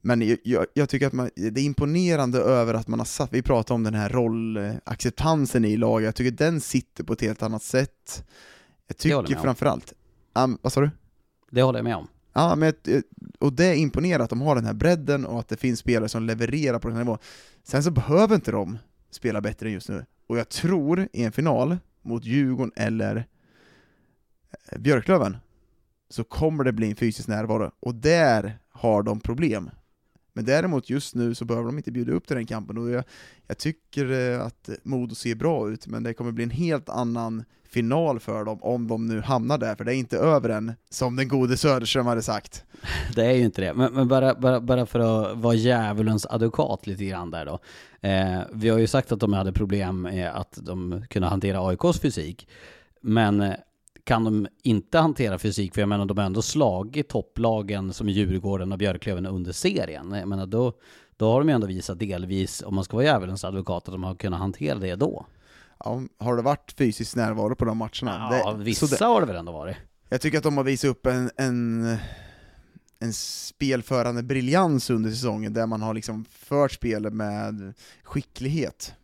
[0.00, 3.42] Men jag, jag, tycker att man, det är imponerande över att man har satt, vi
[3.42, 7.62] pratar om den här rollacceptansen i laget, jag tycker den sitter på ett helt annat
[7.62, 8.24] sätt.
[8.86, 9.92] Jag tycker framförallt,
[10.34, 10.90] um, vad sa du?
[11.50, 12.08] Det håller jag med om.
[12.32, 12.72] Ja, men,
[13.38, 16.08] och det är imponerande att de har den här bredden och att det finns spelare
[16.08, 17.18] som levererar på den här nivån.
[17.64, 18.78] Sen så behöver inte de
[19.10, 20.04] spela bättre än just nu.
[20.26, 23.26] Och jag tror i en final mot Djurgården eller
[24.72, 25.36] eh, Björklöven
[26.10, 29.70] så kommer det bli en fysisk närvaro, och där har de problem.
[30.38, 33.04] Men däremot just nu så behöver de inte bjuda upp till den kampen, och jag,
[33.46, 37.44] jag tycker eh, att Modo ser bra ut, men det kommer bli en helt annan
[37.68, 41.16] final för dem om de nu hamnar där, för det är inte över än, som
[41.16, 42.64] den gode Söderström hade sagt.
[43.14, 46.86] Det är ju inte det, men, men bara, bara, bara för att vara djävulens advokat
[46.86, 47.58] lite grann där då.
[48.08, 52.00] Eh, vi har ju sagt att de hade problem med att de kunde hantera AIKs
[52.00, 52.48] fysik,
[53.00, 53.54] men eh,
[54.08, 58.72] kan de inte hantera fysik, för jag menar de har ändå slagit topplagen som Djurgården
[58.72, 60.12] och Björklöven under serien.
[60.12, 60.72] Jag menar då,
[61.16, 64.04] då har de ju ändå visat delvis, om man ska vara djävulens advokat, att de
[64.04, 65.26] har kunnat hantera det då.
[65.78, 68.28] Ja, har det varit fysisk närvaro på de matcherna?
[68.44, 69.76] Ja, det, vissa det, har det väl ändå varit.
[70.08, 71.96] Jag tycker att de har visat upp en, en,
[72.98, 78.94] en spelförande briljans under säsongen, där man har liksom fört spelet med skicklighet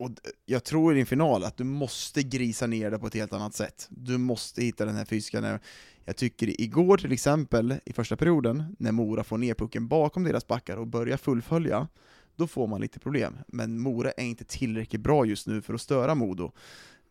[0.00, 0.10] och
[0.46, 3.54] jag tror i din final att du måste grisa ner det på ett helt annat
[3.54, 3.86] sätt.
[3.90, 5.60] Du måste hitta den här fysiska
[6.04, 10.46] Jag tycker igår till exempel, i första perioden, när Mora får ner pucken bakom deras
[10.46, 11.88] backar och börjar fullfölja,
[12.36, 13.38] då får man lite problem.
[13.48, 16.52] Men Mora är inte tillräckligt bra just nu för att störa Modo.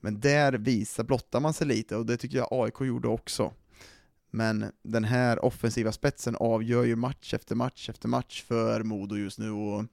[0.01, 3.53] Men där visar, blottar man sig lite, och det tycker jag AIK gjorde också.
[4.31, 9.39] Men den här offensiva spetsen avgör ju match efter match efter match för Modo just
[9.39, 9.85] nu, och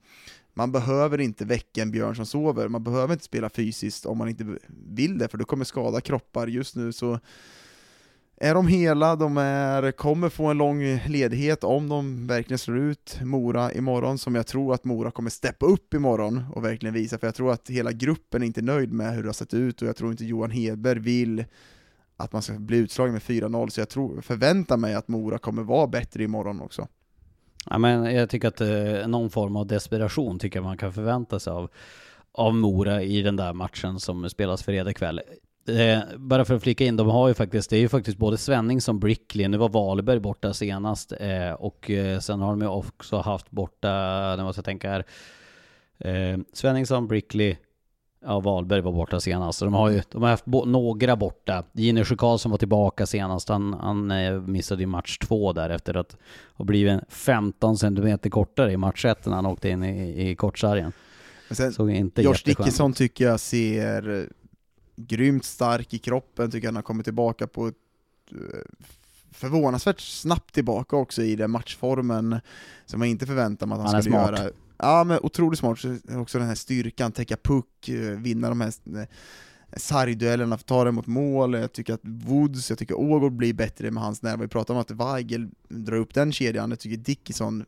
[0.57, 4.29] man behöver inte väcka en björn som sover, man behöver inte spela fysiskt om man
[4.29, 6.47] inte vill det, för det kommer skada kroppar.
[6.47, 7.19] Just nu så
[8.37, 13.19] är de hela, de är, kommer få en lång ledighet om de verkligen slår ut
[13.23, 17.27] Mora imorgon, som jag tror att Mora kommer steppa upp imorgon och verkligen visa, för
[17.27, 19.87] jag tror att hela gruppen är inte nöjd med hur det har sett ut, och
[19.87, 21.45] jag tror inte Johan Hedberg vill
[22.17, 25.63] att man ska bli utslagen med 4-0, så jag tror, förväntar mig att Mora kommer
[25.63, 26.87] vara bättre imorgon också.
[27.69, 31.39] Ja, men jag tycker att eh, någon form av desperation tycker jag man kan förvänta
[31.39, 31.69] sig av,
[32.31, 35.21] av Mora i den där matchen som spelas fredag kväll.
[35.67, 38.37] Eh, bara för att flika in, de har ju faktiskt, det är ju faktiskt både
[38.37, 42.67] Svenning som Brickley, nu var Wahlberg borta senast, eh, och eh, sen har de ju
[42.67, 45.05] också haft borta, nu måste jag tänka här,
[45.97, 47.55] eh, Svenningsson, Brickley,
[48.27, 51.63] ja Wahlberg var borta senast, de har ju de har haft bo- några borta.
[51.73, 56.17] Gine Karlsson var tillbaka senast, han, han eh, missade ju match två där efter att
[56.53, 60.91] ha blivit 15 cm kortare i match ett när han åkte in i, i kortsargen.
[61.51, 62.45] Sen, Såg inte Josh ut.
[62.45, 64.25] Dickinson tycker jag ser eh,
[64.95, 67.75] grymt stark i kroppen, tycker han har kommit tillbaka på ett
[68.31, 68.37] eh,
[69.31, 72.39] förvånansvärt snabbt tillbaka också i den matchformen
[72.85, 74.39] som man inte förväntar mig att han, Han skulle smart.
[74.39, 74.49] göra.
[74.79, 79.07] Ja men otroligt smart, också den här styrkan, täcka puck, eh, vinna de här eh,
[79.77, 84.03] sargduellerna, ta det mot mål, jag tycker att Woods, jag tycker Ågård blir bättre med
[84.03, 87.65] hans närvaro, vi pratar om att Weigel drar upp den kedjan, jag tycker Dickison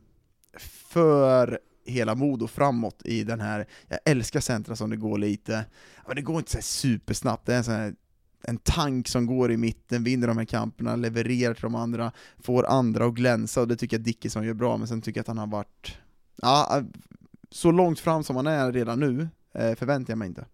[0.58, 5.64] för hela Modo framåt i den här, jag älskar centra som det går lite,
[6.06, 7.94] men det går inte så här supersnabbt, det är en sån här
[8.42, 12.66] en tank som går i mitten, vinner de här kamperna, levererar till de andra, får
[12.66, 15.28] andra att glänsa och det tycker jag Dickinson gör bra, men sen tycker jag att
[15.28, 15.98] han har varit,
[16.42, 16.84] ja, eh,
[17.50, 20.44] så långt fram som han är redan nu, eh, förväntar jag mig inte.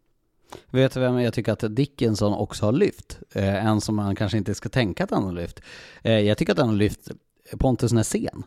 [0.71, 3.19] Vet du vem jag tycker att Dickinson också har lyft?
[3.33, 5.61] Eh, en som man kanske inte ska tänka att han har lyft.
[6.03, 7.11] Eh, jag tycker att han har lyft
[7.59, 8.43] Pontus Nässén.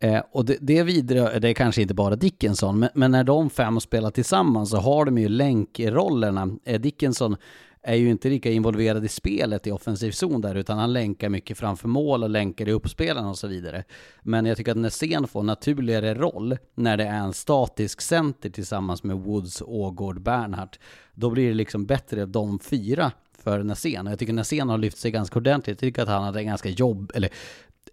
[0.00, 3.50] Eh, och det, det, vidare, det är kanske inte bara Dickinson, men, men när de
[3.50, 6.48] fem spelar tillsammans så har de ju länkrollerna.
[6.64, 7.36] Eh, Dickinson
[7.82, 11.58] är ju inte lika involverad i spelet i offensiv zon där, utan han länkar mycket
[11.58, 13.84] framför mål och länkar i uppspelarna och så vidare.
[14.22, 18.50] Men jag tycker att Nässén får en naturligare roll när det är en statisk center
[18.50, 20.78] tillsammans med Woods, Ågård, Bernhardt.
[21.14, 24.06] Då blir det liksom bättre de fyra för Nässén.
[24.06, 25.82] Och jag tycker Nässén har lyft sig ganska ordentligt.
[25.82, 27.30] Jag tycker att han hade en ganska jobb, eller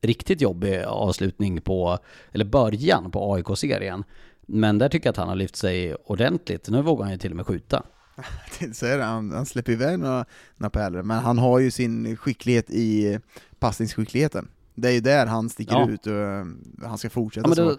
[0.02, 1.98] riktigt jobbig avslutning på,
[2.32, 4.04] eller början på AIK-serien.
[4.42, 6.70] Men där tycker jag att han har lyft sig ordentligt.
[6.70, 7.84] Nu vågar han ju till och med skjuta.
[8.82, 10.26] det, han, han släpper iväg några,
[10.58, 13.20] några pärlor, men han har ju sin skicklighet i
[13.60, 14.48] passningsskickligheten.
[14.76, 15.90] Det är ju där han sticker Ja.
[15.90, 16.46] ut och eh,
[16.84, 17.78] han ska fortsätta Ja, så.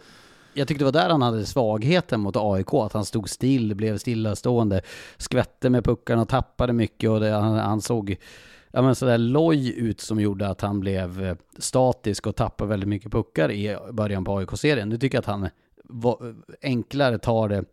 [0.55, 3.99] jag tyckte det var där han hade svagheten mot AIK, att han stod still, blev
[3.99, 4.83] stillastående,
[5.17, 8.17] skvätte med puckarna och tappade mycket och det, han, han såg
[8.71, 12.89] ja, men sådär loj ut som gjorde att han blev eh, statisk och tappade väldigt
[12.89, 14.89] mycket puckar i början på AIK-serien.
[14.89, 15.49] Nu tycker jag att han
[15.85, 16.19] va-
[16.63, 17.65] enklare tar det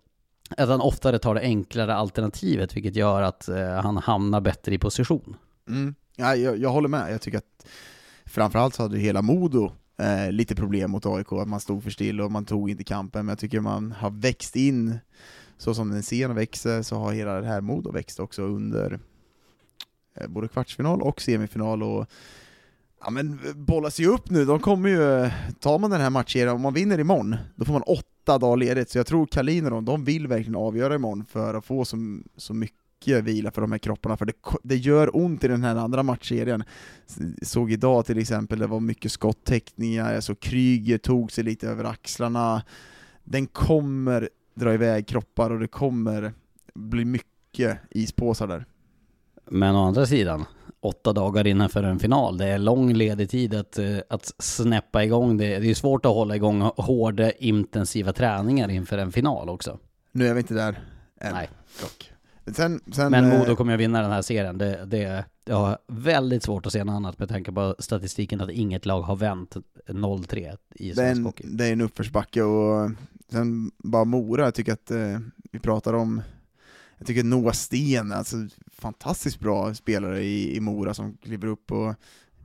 [0.49, 4.77] att han oftare tar det enklare alternativet, vilket gör att eh, han hamnar bättre i
[4.77, 5.35] position.
[5.67, 5.95] Mm.
[6.15, 7.65] Ja, jag, jag håller med, jag tycker att
[8.25, 12.21] framförallt så hade hela Modo eh, lite problem mot AIK, att man stod för still
[12.21, 14.97] och man tog inte kampen, men jag tycker man har växt in,
[15.57, 18.99] så som den scenen växer, så har hela det här Modo växt också under
[20.15, 22.07] eh, både kvartsfinal och semifinal och
[23.03, 26.09] Ja men eh, bollas ju upp nu, de kommer ju, eh, tar man den här
[26.09, 29.65] matchen, om man vinner imorgon, då får man åtta dagar ledigt, så jag tror Kalin
[29.65, 31.97] och de, de vill verkligen avgöra imorgon för att få så,
[32.37, 34.33] så mycket vila för de här kropparna, för det,
[34.63, 36.63] det gör ont i den här andra matchserien.
[37.41, 41.83] Såg idag till exempel, det var mycket skottäckningar, jag såg Kryger tog sig lite över
[41.83, 42.63] axlarna.
[43.23, 46.33] Den kommer dra iväg kroppar och det kommer
[46.75, 48.65] bli mycket ispåsar där.
[49.49, 50.45] Men å andra sidan,
[50.79, 55.37] åtta dagar innanför en final, det är lång ledig tid att, eh, att snäppa igång
[55.37, 55.59] det.
[55.59, 59.79] Det är svårt att hålla igång hårda, intensiva träningar inför en final också.
[60.11, 60.79] Nu är vi inte där
[61.21, 61.49] än, Nej.
[61.81, 62.11] dock.
[62.55, 64.57] Sen, sen, Men eh, Modo kommer jag vinna den här serien.
[64.57, 68.51] Det, det, jag har väldigt svårt att se något annat med tanke på statistiken att
[68.51, 69.55] inget lag har vänt
[69.87, 71.43] 0-3 i svensk en, hockey.
[71.47, 72.91] det är en uppförsbacke och
[73.31, 75.19] sen bara Mora, jag tycker att eh,
[75.51, 76.21] vi pratar om
[76.97, 78.35] jag tycker Noah Sten, alltså
[78.67, 81.95] fantastiskt bra spelare i, i Mora som kliver upp och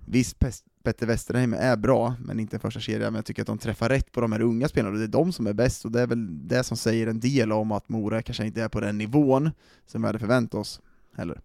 [0.07, 0.38] visst
[0.82, 3.88] Petter Westerheim är bra, men inte en första kedja, men jag tycker att de träffar
[3.88, 6.07] rätt på de här unga spelarna, det är de som är bäst, och det är
[6.07, 9.51] väl det som säger en del om att Mora kanske inte är på den nivån
[9.86, 10.80] som vi hade förväntat oss
[11.16, 11.40] heller.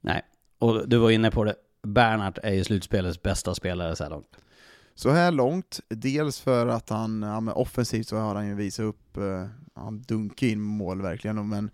[0.00, 0.22] Nej,
[0.58, 1.54] och du var inne på det.
[1.82, 4.36] Bernhardt är ju slutspelets bästa spelare så här långt.
[4.94, 9.16] Så här långt, dels för att han, ja, offensivt så har han ju visat upp,
[9.16, 11.70] eh, han dunkar in mål verkligen, men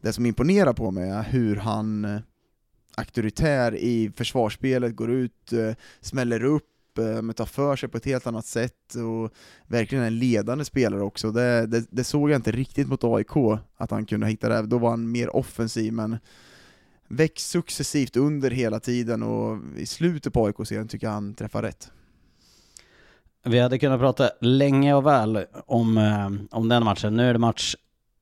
[0.00, 2.20] det som imponerar på mig är hur han eh,
[2.94, 8.04] auktoritär i försvarsspelet, går ut, eh, smäller upp, eh, men tar för sig på ett
[8.04, 9.32] helt annat sätt och
[9.66, 11.30] verkligen är en ledande spelare också.
[11.30, 14.66] Det, det, det såg jag inte riktigt mot AIK, att han kunde hitta det.
[14.66, 16.18] Då var han mer offensiv, men
[17.08, 21.90] växt successivt under hela tiden och i slutet på AIK-serien tycker jag han träffar rätt.
[23.44, 27.16] Vi hade kunnat prata länge och väl om, om den matchen.
[27.16, 27.76] Nu är det match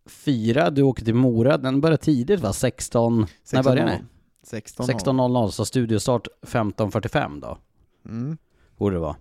[0.08, 1.58] fyra, du åker till Mora.
[1.58, 2.52] Den börjar tidigt va?
[2.52, 3.26] 16...
[3.52, 3.98] När börjar ni?
[4.42, 7.58] 16 16.00, så studiostart 15.45 då.
[8.04, 8.38] Mm.
[8.76, 9.16] Borde det vara.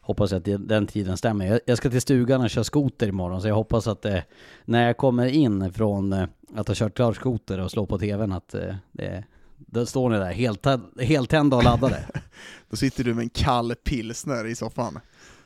[0.00, 1.46] Hoppas att det, den tiden stämmer.
[1.46, 4.18] Jag, jag ska till stugan och köra skoter imorgon, så jag hoppas att eh,
[4.64, 8.32] när jag kommer in från eh, att ha kört klart skoter och slå på tvn
[8.32, 9.24] att eh, det,
[9.56, 10.66] då står ni där helt,
[11.00, 12.04] helt tända och laddade.
[12.70, 15.00] Då sitter du med en kall pilsner i soffan.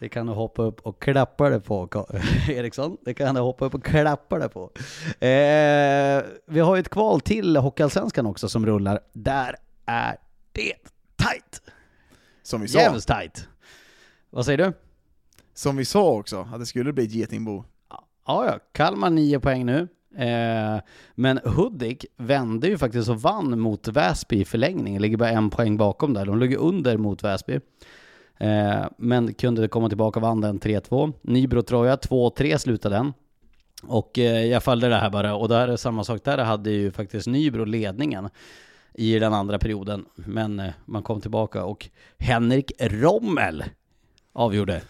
[0.05, 2.07] Det kan du hoppa upp och klappa det på,
[2.49, 2.97] Eriksson.
[3.05, 4.71] Det kan du hoppa upp och klappa det på.
[5.27, 9.01] Eh, vi har ju ett kval till Hockeyallsvenskan också som rullar.
[9.13, 10.17] Där är
[10.53, 10.75] det
[11.17, 11.63] tight!
[12.43, 12.79] Som vi sa.
[12.79, 13.49] Jävligt tight.
[14.31, 14.73] Vad säger du?
[15.55, 17.65] Som vi sa också, att det skulle bli ett getingbo.
[18.27, 18.59] Ja, ja.
[18.73, 19.89] Kalmar 9 poäng nu.
[20.17, 20.81] Eh,
[21.15, 24.99] men Hudik vände ju faktiskt och vann mot Väsby i förlängning.
[24.99, 26.27] Ligger bara en poäng bakom där.
[26.27, 27.61] De låg under mot Väsby.
[28.39, 31.13] Eh, men kunde komma tillbaka och vann den 3-2.
[31.23, 33.13] Nybro-Troja 2-3 slutade den.
[33.83, 36.91] Och eh, jag följde det här bara, och där är samma sak där hade ju
[36.91, 38.29] faktiskt Nybro ledningen
[38.95, 40.05] i den andra perioden.
[40.15, 43.65] Men eh, man kom tillbaka och Henrik Rommel
[44.33, 44.83] avgjorde.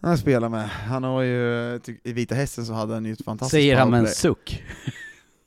[0.00, 0.68] Han spelar med.
[0.68, 4.00] Han har ju, i Vita Hästen så hade han ju ett fantastiskt Säger han med
[4.00, 4.64] en suck.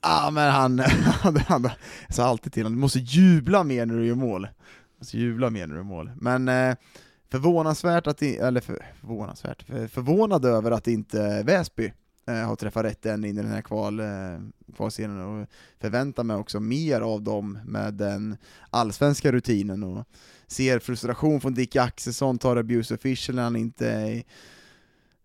[0.01, 1.69] Ja men han, han, han
[2.07, 4.41] jag sa alltid till honom, du måste jubla mer när du gör mål.
[4.41, 6.11] Du måste jubla mer när du gör mål.
[6.15, 6.75] Men eh,
[7.31, 11.93] förvånansvärt att, i- eller för, förvånansvärt, för, förvånad över att inte Väsby
[12.27, 14.05] eh, har träffat rätt än in i den här kval, eh,
[14.75, 15.47] kvalserien och
[15.81, 18.37] förväntar mig också mer av dem med den
[18.69, 20.05] allsvenska rutinen och
[20.47, 24.23] ser frustration från Dick Axelsson, tar abuse official när han inte är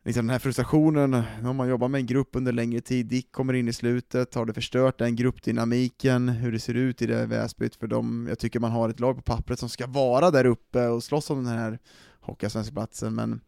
[0.04, 1.10] liksom den här frustrationen,
[1.42, 4.46] när man jobbar med en grupp under längre tid, Dick kommer in i slutet, har
[4.46, 8.60] det förstört den gruppdynamiken, hur det ser ut i det Väsbyt, för de, jag tycker
[8.60, 11.58] man har ett lag på pappret som ska vara där uppe och slåss om den
[11.58, 11.78] här
[12.20, 13.40] Hockeyallsvenska platsen, men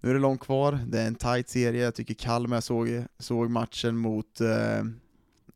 [0.00, 2.88] nu är det långt kvar, det är en tight serie, jag tycker Kalmar jag såg,
[3.18, 4.84] såg matchen mot eh,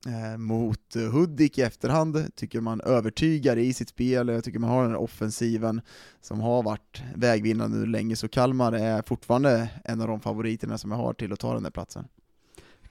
[0.06, 4.82] Eh, mot Hudik i efterhand, tycker man övertygar i sitt spel, jag tycker man har
[4.82, 5.80] den här offensiven
[6.20, 10.90] som har varit vägvinnande nu länge, så Kalmar är fortfarande en av de favoriterna som
[10.90, 12.04] jag har till att ta den där platsen.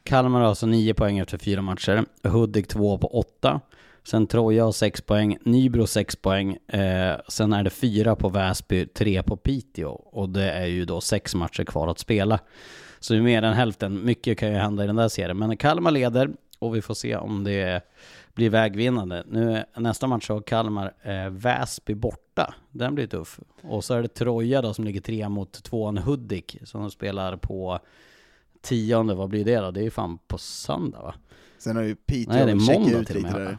[0.03, 2.05] Kalmar har alltså 9 poäng efter fyra matcher.
[2.23, 3.61] Hudik 2 på 8.
[4.03, 6.57] Sen Troja har 6 poäng, Nybro 6 poäng.
[6.67, 9.89] Eh, sen är det 4 på Väsby, 3 på Piteå.
[9.89, 12.39] Och det är ju då 6 matcher kvar att spela.
[12.99, 14.05] Så det är mer än hälften.
[14.05, 15.37] Mycket kan ju hända i den där serien.
[15.37, 16.29] Men Kalmar leder
[16.59, 17.81] och vi får se om det
[18.33, 19.23] blir vägvinnande.
[19.27, 22.53] Nu nästa match har Kalmar eh, Väsby borta.
[22.71, 23.39] Den blir tuff.
[23.61, 27.37] Och så är det Troja då som ligger tre mot tvåan Hudik som de spelar
[27.37, 27.79] på
[28.61, 29.71] tionde, vad blir det då?
[29.71, 31.15] Det är ju fan på söndag va?
[31.57, 33.57] Sen har ju Piteå Nej, det är måndag ut till lite där.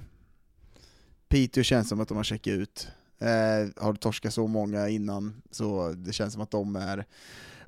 [1.29, 2.89] Piteå känns som att de har checkat ut.
[3.19, 7.05] Eh, har torskat så många innan, så det känns som att de är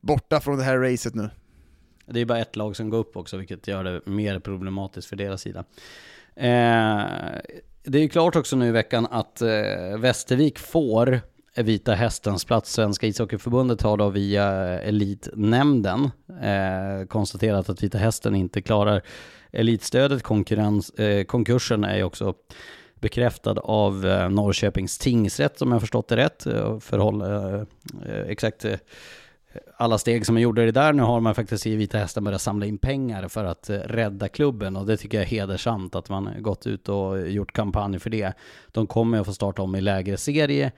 [0.01, 1.31] borta från det här racet nu.
[2.11, 5.17] Det är bara ett lag som går upp också, vilket gör det mer problematiskt för
[5.17, 5.65] deras sida.
[6.35, 7.05] Eh,
[7.83, 11.21] det är ju klart också nu i veckan att eh, Västervik får
[11.55, 12.73] Vita Hästens plats.
[12.73, 16.11] Svenska ishockeyförbundet har då via eh, Elitnämnden
[16.43, 19.03] eh, konstaterat att Vita Hästen inte klarar
[19.53, 20.23] elitstödet.
[20.23, 22.35] Konkurrens, eh, konkursen är ju också
[23.01, 26.47] bekräftad av eh, Norrköpings tingsrätt om jag förstått det rätt.
[26.47, 27.61] Eh, förhåll, eh,
[28.13, 28.75] eh, exakt eh,
[29.77, 30.93] alla steg som man gjorde det där.
[30.93, 34.29] Nu har man faktiskt i Vita Hästen börjat samla in pengar för att eh, rädda
[34.29, 38.11] klubben och det tycker jag är hedersamt att man gått ut och gjort kampanj för
[38.11, 38.33] det.
[38.73, 40.73] De kommer att få starta om i lägre serie.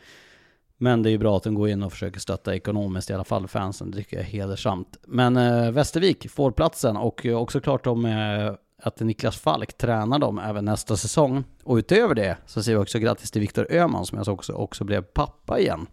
[0.83, 3.25] Men det är ju bra att de går in och försöker stötta ekonomiskt i alla
[3.25, 3.91] fall fansen.
[3.91, 4.99] Det tycker jag är hedersamt.
[5.07, 8.53] Men eh, Västervik får platsen och eh, också klart om eh,
[8.83, 11.45] att Niklas Falk tränar dem även nästa säsong.
[11.65, 14.53] Och utöver det så säger vi också grattis till Viktor Öhman som jag såg också,
[14.53, 15.87] också blev pappa igen.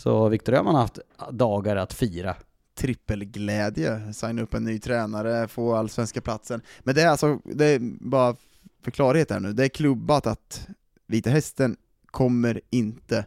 [0.00, 0.98] Så Viktor Öhman har haft
[1.30, 2.36] dagar att fira.
[2.74, 6.62] Trippelglädje, signa upp en ny tränare, få allsvenska platsen.
[6.80, 8.36] Men det är alltså, det är bara
[8.82, 10.68] för klarhet här nu, det är klubbat att
[11.06, 11.76] Vita Hästen
[12.06, 13.26] kommer inte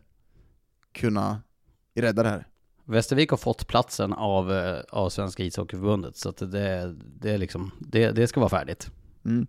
[0.91, 1.41] kunna
[1.95, 2.47] rädda det här.
[2.85, 7.71] Västervik har fått platsen av, eh, av Svenska ishockeyförbundet så att det, det, är liksom,
[7.79, 8.91] det, det ska vara färdigt.
[9.25, 9.47] Mm.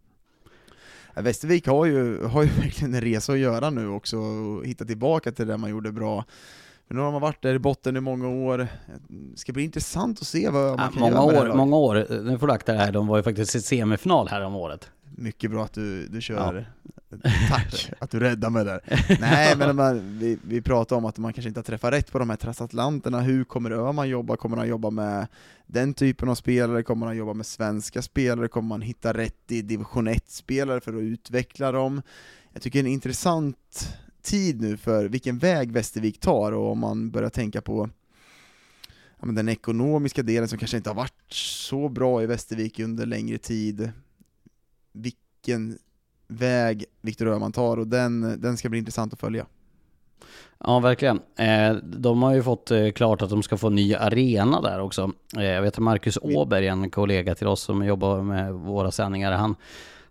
[1.15, 5.33] Västervik har ju, har ju verkligen en resa att göra nu också, och hitta tillbaka
[5.33, 6.25] till det man gjorde bra.
[6.89, 8.69] Men nu har man varit där i botten i många år,
[9.09, 11.41] det ska bli intressant att se vad man Ja, kan många, göra med det här
[11.41, 11.57] år, laget.
[11.57, 14.41] många år, nu får du akta det här, de var ju faktiskt i semifinal här
[14.41, 14.91] om året.
[15.17, 16.67] Mycket bra att du, du kör
[17.51, 18.81] Tack att du räddade mig där.
[19.21, 22.19] Nej, men man, vi, vi pratar om att man kanske inte har träffat rätt på
[22.19, 23.21] de här transatlanterna.
[23.21, 24.37] Hur kommer Öhman jobba?
[24.37, 25.27] Kommer han jobba med
[25.67, 26.83] den typen av spelare?
[26.83, 28.49] Kommer han jobba med svenska spelare?
[28.49, 32.03] Kommer man hitta rätt i division 1-spelare för att utveckla dem?
[32.53, 36.79] Jag tycker det är en intressant tid nu för vilken väg Västervik tar och om
[36.79, 37.91] man börjar tänka på
[39.21, 43.39] ja, den ekonomiska delen som kanske inte har varit så bra i Västervik under längre
[43.39, 43.93] tid.
[44.93, 45.79] Vilken
[46.27, 49.47] väg Viktor Öhman tar och den, den ska bli intressant att följa.
[50.59, 51.21] Ja, verkligen.
[51.37, 55.13] Eh, de har ju fått eh, klart att de ska få ny arena där också.
[55.37, 59.33] Eh, jag vet att Marcus Åberg, en kollega till oss som jobbar med våra sändningar,
[59.33, 59.57] han,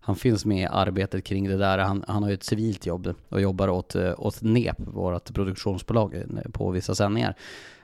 [0.06, 1.78] han finns med i arbetet kring det där.
[1.78, 6.16] Han, han har ju ett civilt jobb och jobbar åt, eh, åt NEP, vårt produktionsbolag,
[6.16, 7.36] eh, på vissa sändningar.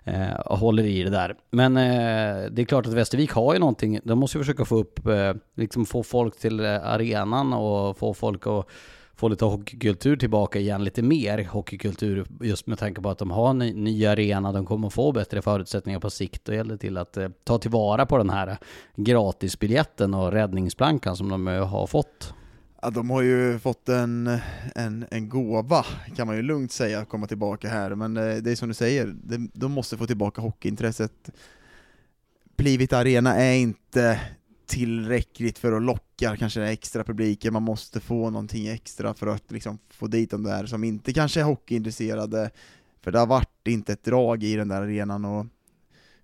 [0.04, 1.36] Eh, och håller i det där.
[1.52, 1.74] Men
[2.54, 4.00] det är klart att Västervik har ju någonting.
[4.04, 5.00] De måste ju försöka få upp,
[5.56, 8.66] liksom få folk till arenan och få folk att
[9.20, 13.50] få lite hockeykultur tillbaka igen, lite mer hockeykultur, just med tanke på att de har
[13.50, 16.46] en ny arena, de kommer få bättre förutsättningar på sikt.
[16.46, 18.58] Då gäller det till att eh, ta tillvara på den här
[18.96, 22.34] gratisbiljetten och räddningsplankan som de eh, har fått.
[22.82, 24.40] Ja, de har ju fått en,
[24.76, 28.52] en, en gåva, kan man ju lugnt säga, att komma tillbaka här, men eh, det
[28.52, 29.16] är som du säger,
[29.54, 31.30] de måste få tillbaka hockeyintresset.
[32.56, 34.20] Plivit Arena är inte
[34.70, 39.78] tillräckligt för att locka kanske extra publiken, man måste få någonting extra för att liksom
[39.90, 42.52] få dit de där som inte kanske är hockeyintresserade,
[43.02, 45.46] för det har varit inte ett drag i den där arenan och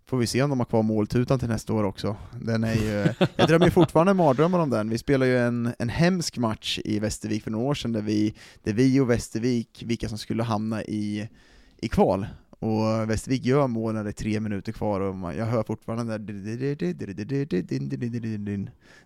[0.05, 2.15] får vi se om de har kvar måltutan till nästa år också.
[2.41, 4.89] Den är ju, jag drömmer fortfarande mardrömmar om den.
[4.89, 8.33] Vi spelade ju en, en hemsk match i Västervik för några år sedan där vi,
[8.63, 11.29] där vi och Västervik, vilka som skulle hamna i,
[11.77, 12.27] i kval,
[12.65, 16.43] och Västervik gör mål när det är tre minuter kvar och jag hör fortfarande den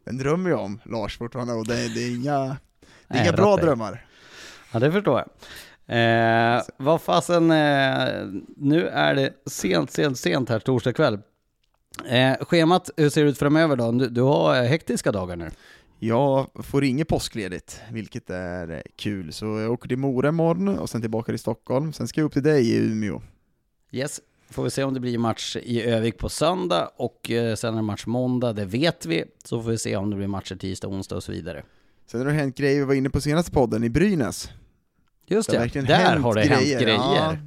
[0.03, 2.57] Den drömmer jag om, Lars, fortfarande, och det, det är inga,
[3.07, 4.05] det är inga bra drömmar.
[4.71, 5.29] Ja, det förstår jag.
[5.91, 8.25] Eh, vad fasen, eh,
[8.57, 11.19] nu är det sent, sent, sent här torsdag kväll.
[12.09, 13.91] Eh, schemat, hur ser det ut framöver då?
[13.91, 15.49] Du, du har hektiska dagar nu.
[15.99, 19.33] Jag får inget påskledigt, vilket är kul.
[19.33, 21.93] Så jag åker till Mora imorgon och sen tillbaka till Stockholm.
[21.93, 23.21] Sen ska jag upp till dig i Umeå.
[23.91, 27.73] Yes, får vi se om det blir match i Övik på söndag och eh, sen
[27.73, 29.25] är det match måndag, det vet vi.
[29.43, 31.63] Så får vi se om det blir matcher tisdag, onsdag och så vidare.
[32.05, 34.49] Sen har det hänt grejer, vi var inne på senaste podden, i Brynäs.
[35.25, 36.55] Just det, det där har det grejer.
[36.55, 36.97] hänt grejer.
[36.97, 37.37] Ja.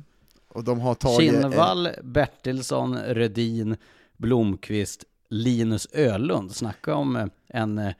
[0.49, 1.31] Och de har tagit...
[1.31, 3.77] Kinnvall, Bertilsson, Rödin,
[4.17, 6.55] Blomqvist, Linus Ölund.
[6.55, 7.93] Snacka om eh, en, eh,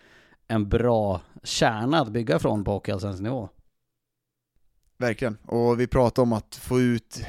[0.49, 3.49] en bra kärna att bygga från på Hockeyallsvensk nivå.
[4.99, 7.25] Verkligen, och vi pratade om att få ut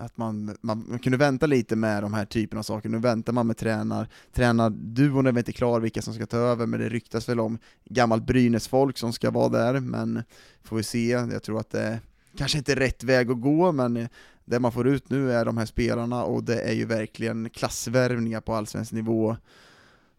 [0.00, 2.88] att man, man, kunde vänta lite med de här typerna av saker.
[2.88, 6.66] Nu väntar man med tränar, tränarduon är väl inte klar vilka som ska ta över,
[6.66, 10.22] men det ryktas väl om gammalt Brynäs-folk som ska vara där, men
[10.62, 11.08] får vi se.
[11.08, 12.00] Jag tror att det
[12.36, 14.08] kanske inte är rätt väg att gå, men
[14.44, 18.40] det man får ut nu är de här spelarna och det är ju verkligen klassvärvningar
[18.40, 19.36] på allsvensk nivå.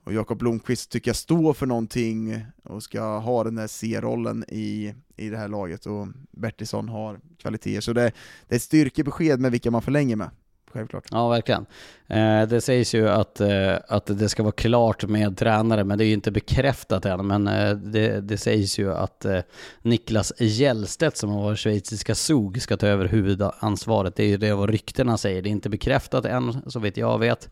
[0.04, 4.93] Och Jakob Blomqvist tycker jag står för någonting och ska ha den där C-rollen i,
[5.18, 7.82] i det här laget och Bertilsson har kvaliteter.
[7.82, 8.12] Så det,
[8.47, 10.30] det är ett styrkebesked med vilka man förlänger med.
[10.74, 11.04] Självklart.
[11.12, 11.66] Ja, verkligen.
[12.08, 16.04] Eh, det sägs ju att, eh, att det ska vara klart med tränare, men det
[16.04, 17.28] är ju inte bekräftat än.
[17.28, 19.39] Men eh, det, det sägs ju att eh,
[19.82, 24.16] Niklas Gällstedt, som har varit schweiziska SOG, ska ta över huvudansvaret.
[24.16, 25.41] Det är ju det vad ryktena säger.
[25.41, 27.49] Det är inte bekräftat än, så vitt jag vet.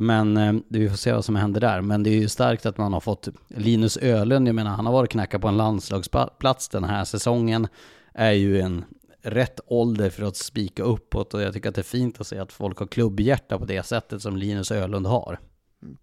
[0.00, 1.80] Men eh, vi får se vad som händer där.
[1.80, 4.92] Men det är ju starkt att man har fått Linus Ölund, jag menar han har
[4.92, 7.68] varit knacka på en landslagsplats den här säsongen.
[8.14, 8.84] Är ju en
[9.22, 12.38] rätt ålder för att spika uppåt och jag tycker att det är fint att se
[12.38, 15.38] att folk har klubbhjärta på det sättet som Linus Ölund har.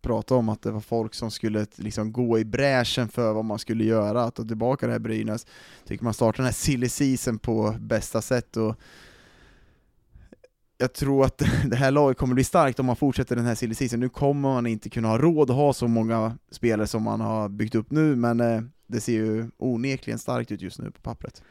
[0.01, 3.59] Prata om att det var folk som skulle liksom gå i bräschen för vad man
[3.59, 5.45] skulle göra, att ta tillbaka det här Brynäs.
[5.87, 8.75] Tycker man startar den här silly season på bästa sätt och
[10.77, 13.75] jag tror att det här laget kommer bli starkt om man fortsätter den här silly
[13.75, 13.99] season.
[13.99, 17.49] Nu kommer man inte kunna ha råd att ha så många spelare som man har
[17.49, 21.43] byggt upp nu, men eh, det ser ju onekligen starkt ut just nu på pappret.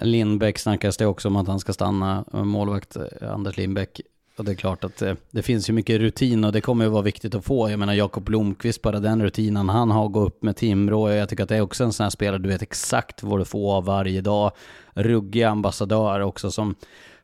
[0.00, 4.00] Lindbäck snackas det också om att han ska stanna, eh, målvakt eh, Anders Lindbäck.
[4.36, 7.02] Och det är klart att det finns ju mycket rutin och det kommer ju vara
[7.02, 7.70] viktigt att få.
[7.70, 11.10] Jag menar Jakob Blomqvist, bara den rutinen han har, gå upp med Timrå.
[11.10, 13.44] Jag tycker att det är också en sån här spelare, du vet exakt vad du
[13.44, 14.52] får varje dag.
[14.94, 16.74] Ruggig ambassadör också som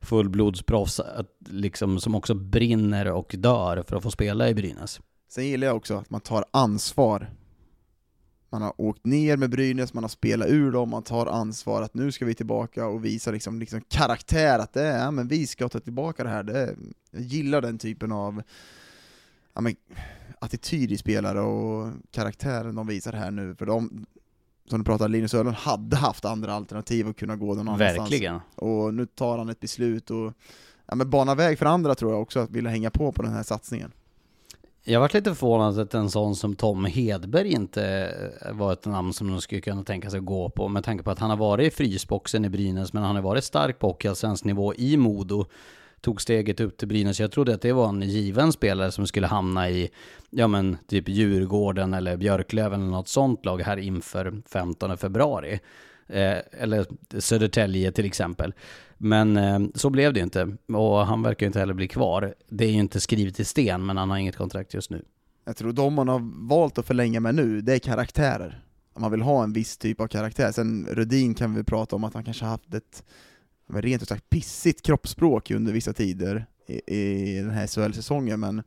[0.01, 1.01] fullblodsproffs
[1.47, 5.01] liksom, som också brinner och dör för att få spela i Brynäs.
[5.29, 7.31] Sen gillar jag också att man tar ansvar.
[8.51, 11.95] Man har åkt ner med Brynäs, man har spelat ur dem, man tar ansvar att
[11.95, 15.47] nu ska vi tillbaka och visa liksom, liksom karaktär, att det är, ja, men vi
[15.47, 16.43] ska ta tillbaka det här.
[16.43, 16.77] Det
[17.11, 18.43] jag gillar den typen av
[19.55, 19.77] ja, men,
[20.39, 24.07] attityd i spelare och karaktären de visar här nu, för de,
[24.71, 27.99] som du pratade, Linus Öhlund hade haft andra alternativ att kunna gå någon annanstans.
[27.99, 28.41] Verkligen.
[28.55, 30.33] Och nu tar han ett beslut och
[30.87, 33.33] ja, men bana väg för andra tror jag också, att vilja hänga på på den
[33.33, 33.93] här satsningen.
[34.85, 38.15] Jag varit lite förvånad att en sån som Tom Hedberg inte
[38.53, 41.11] var ett namn som de skulle kunna tänka sig att gå på med tanke på
[41.11, 44.45] att han har varit i frysboxen i Brynäs men han har varit stark på hockeyallsvensk
[44.45, 45.47] nivå i Modo
[46.01, 47.21] tog steget upp till Brynäs.
[47.21, 49.91] Jag trodde att det var en given spelare som skulle hamna i,
[50.31, 55.61] ja men typ Djurgården eller Björklöven eller något sånt lag här inför 15 februari.
[56.07, 56.87] Eh, eller
[57.21, 58.55] Södertälje till exempel.
[58.99, 62.35] Men eh, så blev det inte och han verkar inte heller bli kvar.
[62.49, 65.05] Det är ju inte skrivet i sten men han har inget kontrakt just nu.
[65.45, 68.65] Jag tror de man har valt att förlänga med nu, det är karaktärer.
[68.99, 70.53] Man vill ha en viss typ av karaktär.
[70.53, 73.03] Sen Rudin kan vi prata om att han kanske haft ett
[73.69, 78.63] men rent ut sagt pissigt kroppsspråk under vissa tider i, i den här SHL-säsongen, men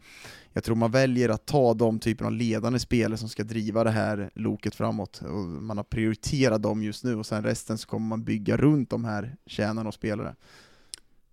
[0.53, 3.91] jag tror man väljer att ta de typen av ledande spelare som ska driva det
[3.91, 8.07] här loket framåt, och man har prioriterat dem just nu, och sen resten så kommer
[8.07, 10.35] man bygga runt de här tjänarna och spelare.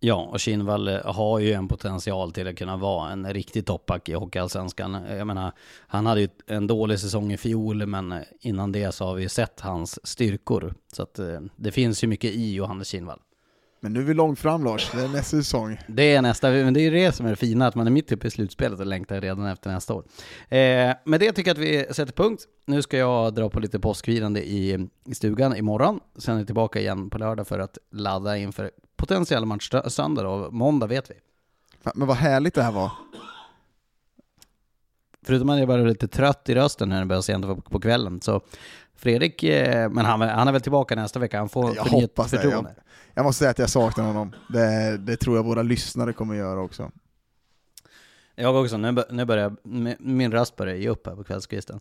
[0.01, 4.09] Ja, och Kinnvall eh, har ju en potential till att kunna vara en riktig toppback
[4.09, 4.93] i Hockeyallsvenskan.
[4.93, 5.53] Jag menar,
[5.87, 9.61] han hade ju en dålig säsong i fjol, men innan det så har vi sett
[9.61, 10.75] hans styrkor.
[10.93, 13.21] Så att eh, det finns ju mycket i Johannes Kinnvall.
[13.81, 15.79] Men nu är vi långt fram Lars, det är nästa säsong.
[15.87, 18.13] Det är nästa, men det är det som är det fina, att man är mitt
[18.13, 20.05] uppe i slutspelet och längtar redan efter nästa år.
[20.49, 22.43] Eh, med det tycker jag att vi sätter punkt.
[22.67, 26.01] Nu ska jag dra på lite påskfirande i, i stugan imorgon.
[26.17, 30.55] Sen är jag tillbaka igen på lördag för att ladda inför potentiell match söndag och
[30.55, 31.15] måndag vet vi.
[31.95, 32.91] Men vad härligt det här var.
[35.23, 38.41] Förutom att jag bara lite trött i rösten när det börjar sent på kvällen, så
[38.99, 42.45] Fredrik, eh, men han, han är väl tillbaka nästa vecka, han får jag hoppas det.
[42.45, 42.67] Jag,
[43.15, 44.35] jag, måste säga att jag saknar honom.
[44.49, 46.91] Det, det tror jag våra lyssnare kommer göra också.
[48.35, 49.57] Jag också, nu, nu börjar
[49.99, 51.81] min röst börjar ge upp här på kvällskvisten.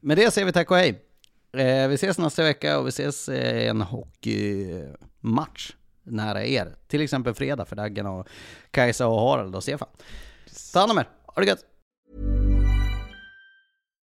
[0.00, 1.04] Med det säger vi tack och hej.
[1.52, 6.76] Eh, vi ses nästa vecka och vi ses i en hockeymatch nära er.
[6.86, 8.28] Till exempel fredag för Daggen och
[8.70, 9.88] Kajsa och Harald och Stefan.
[10.72, 11.64] Ta hand om er, ha det gött!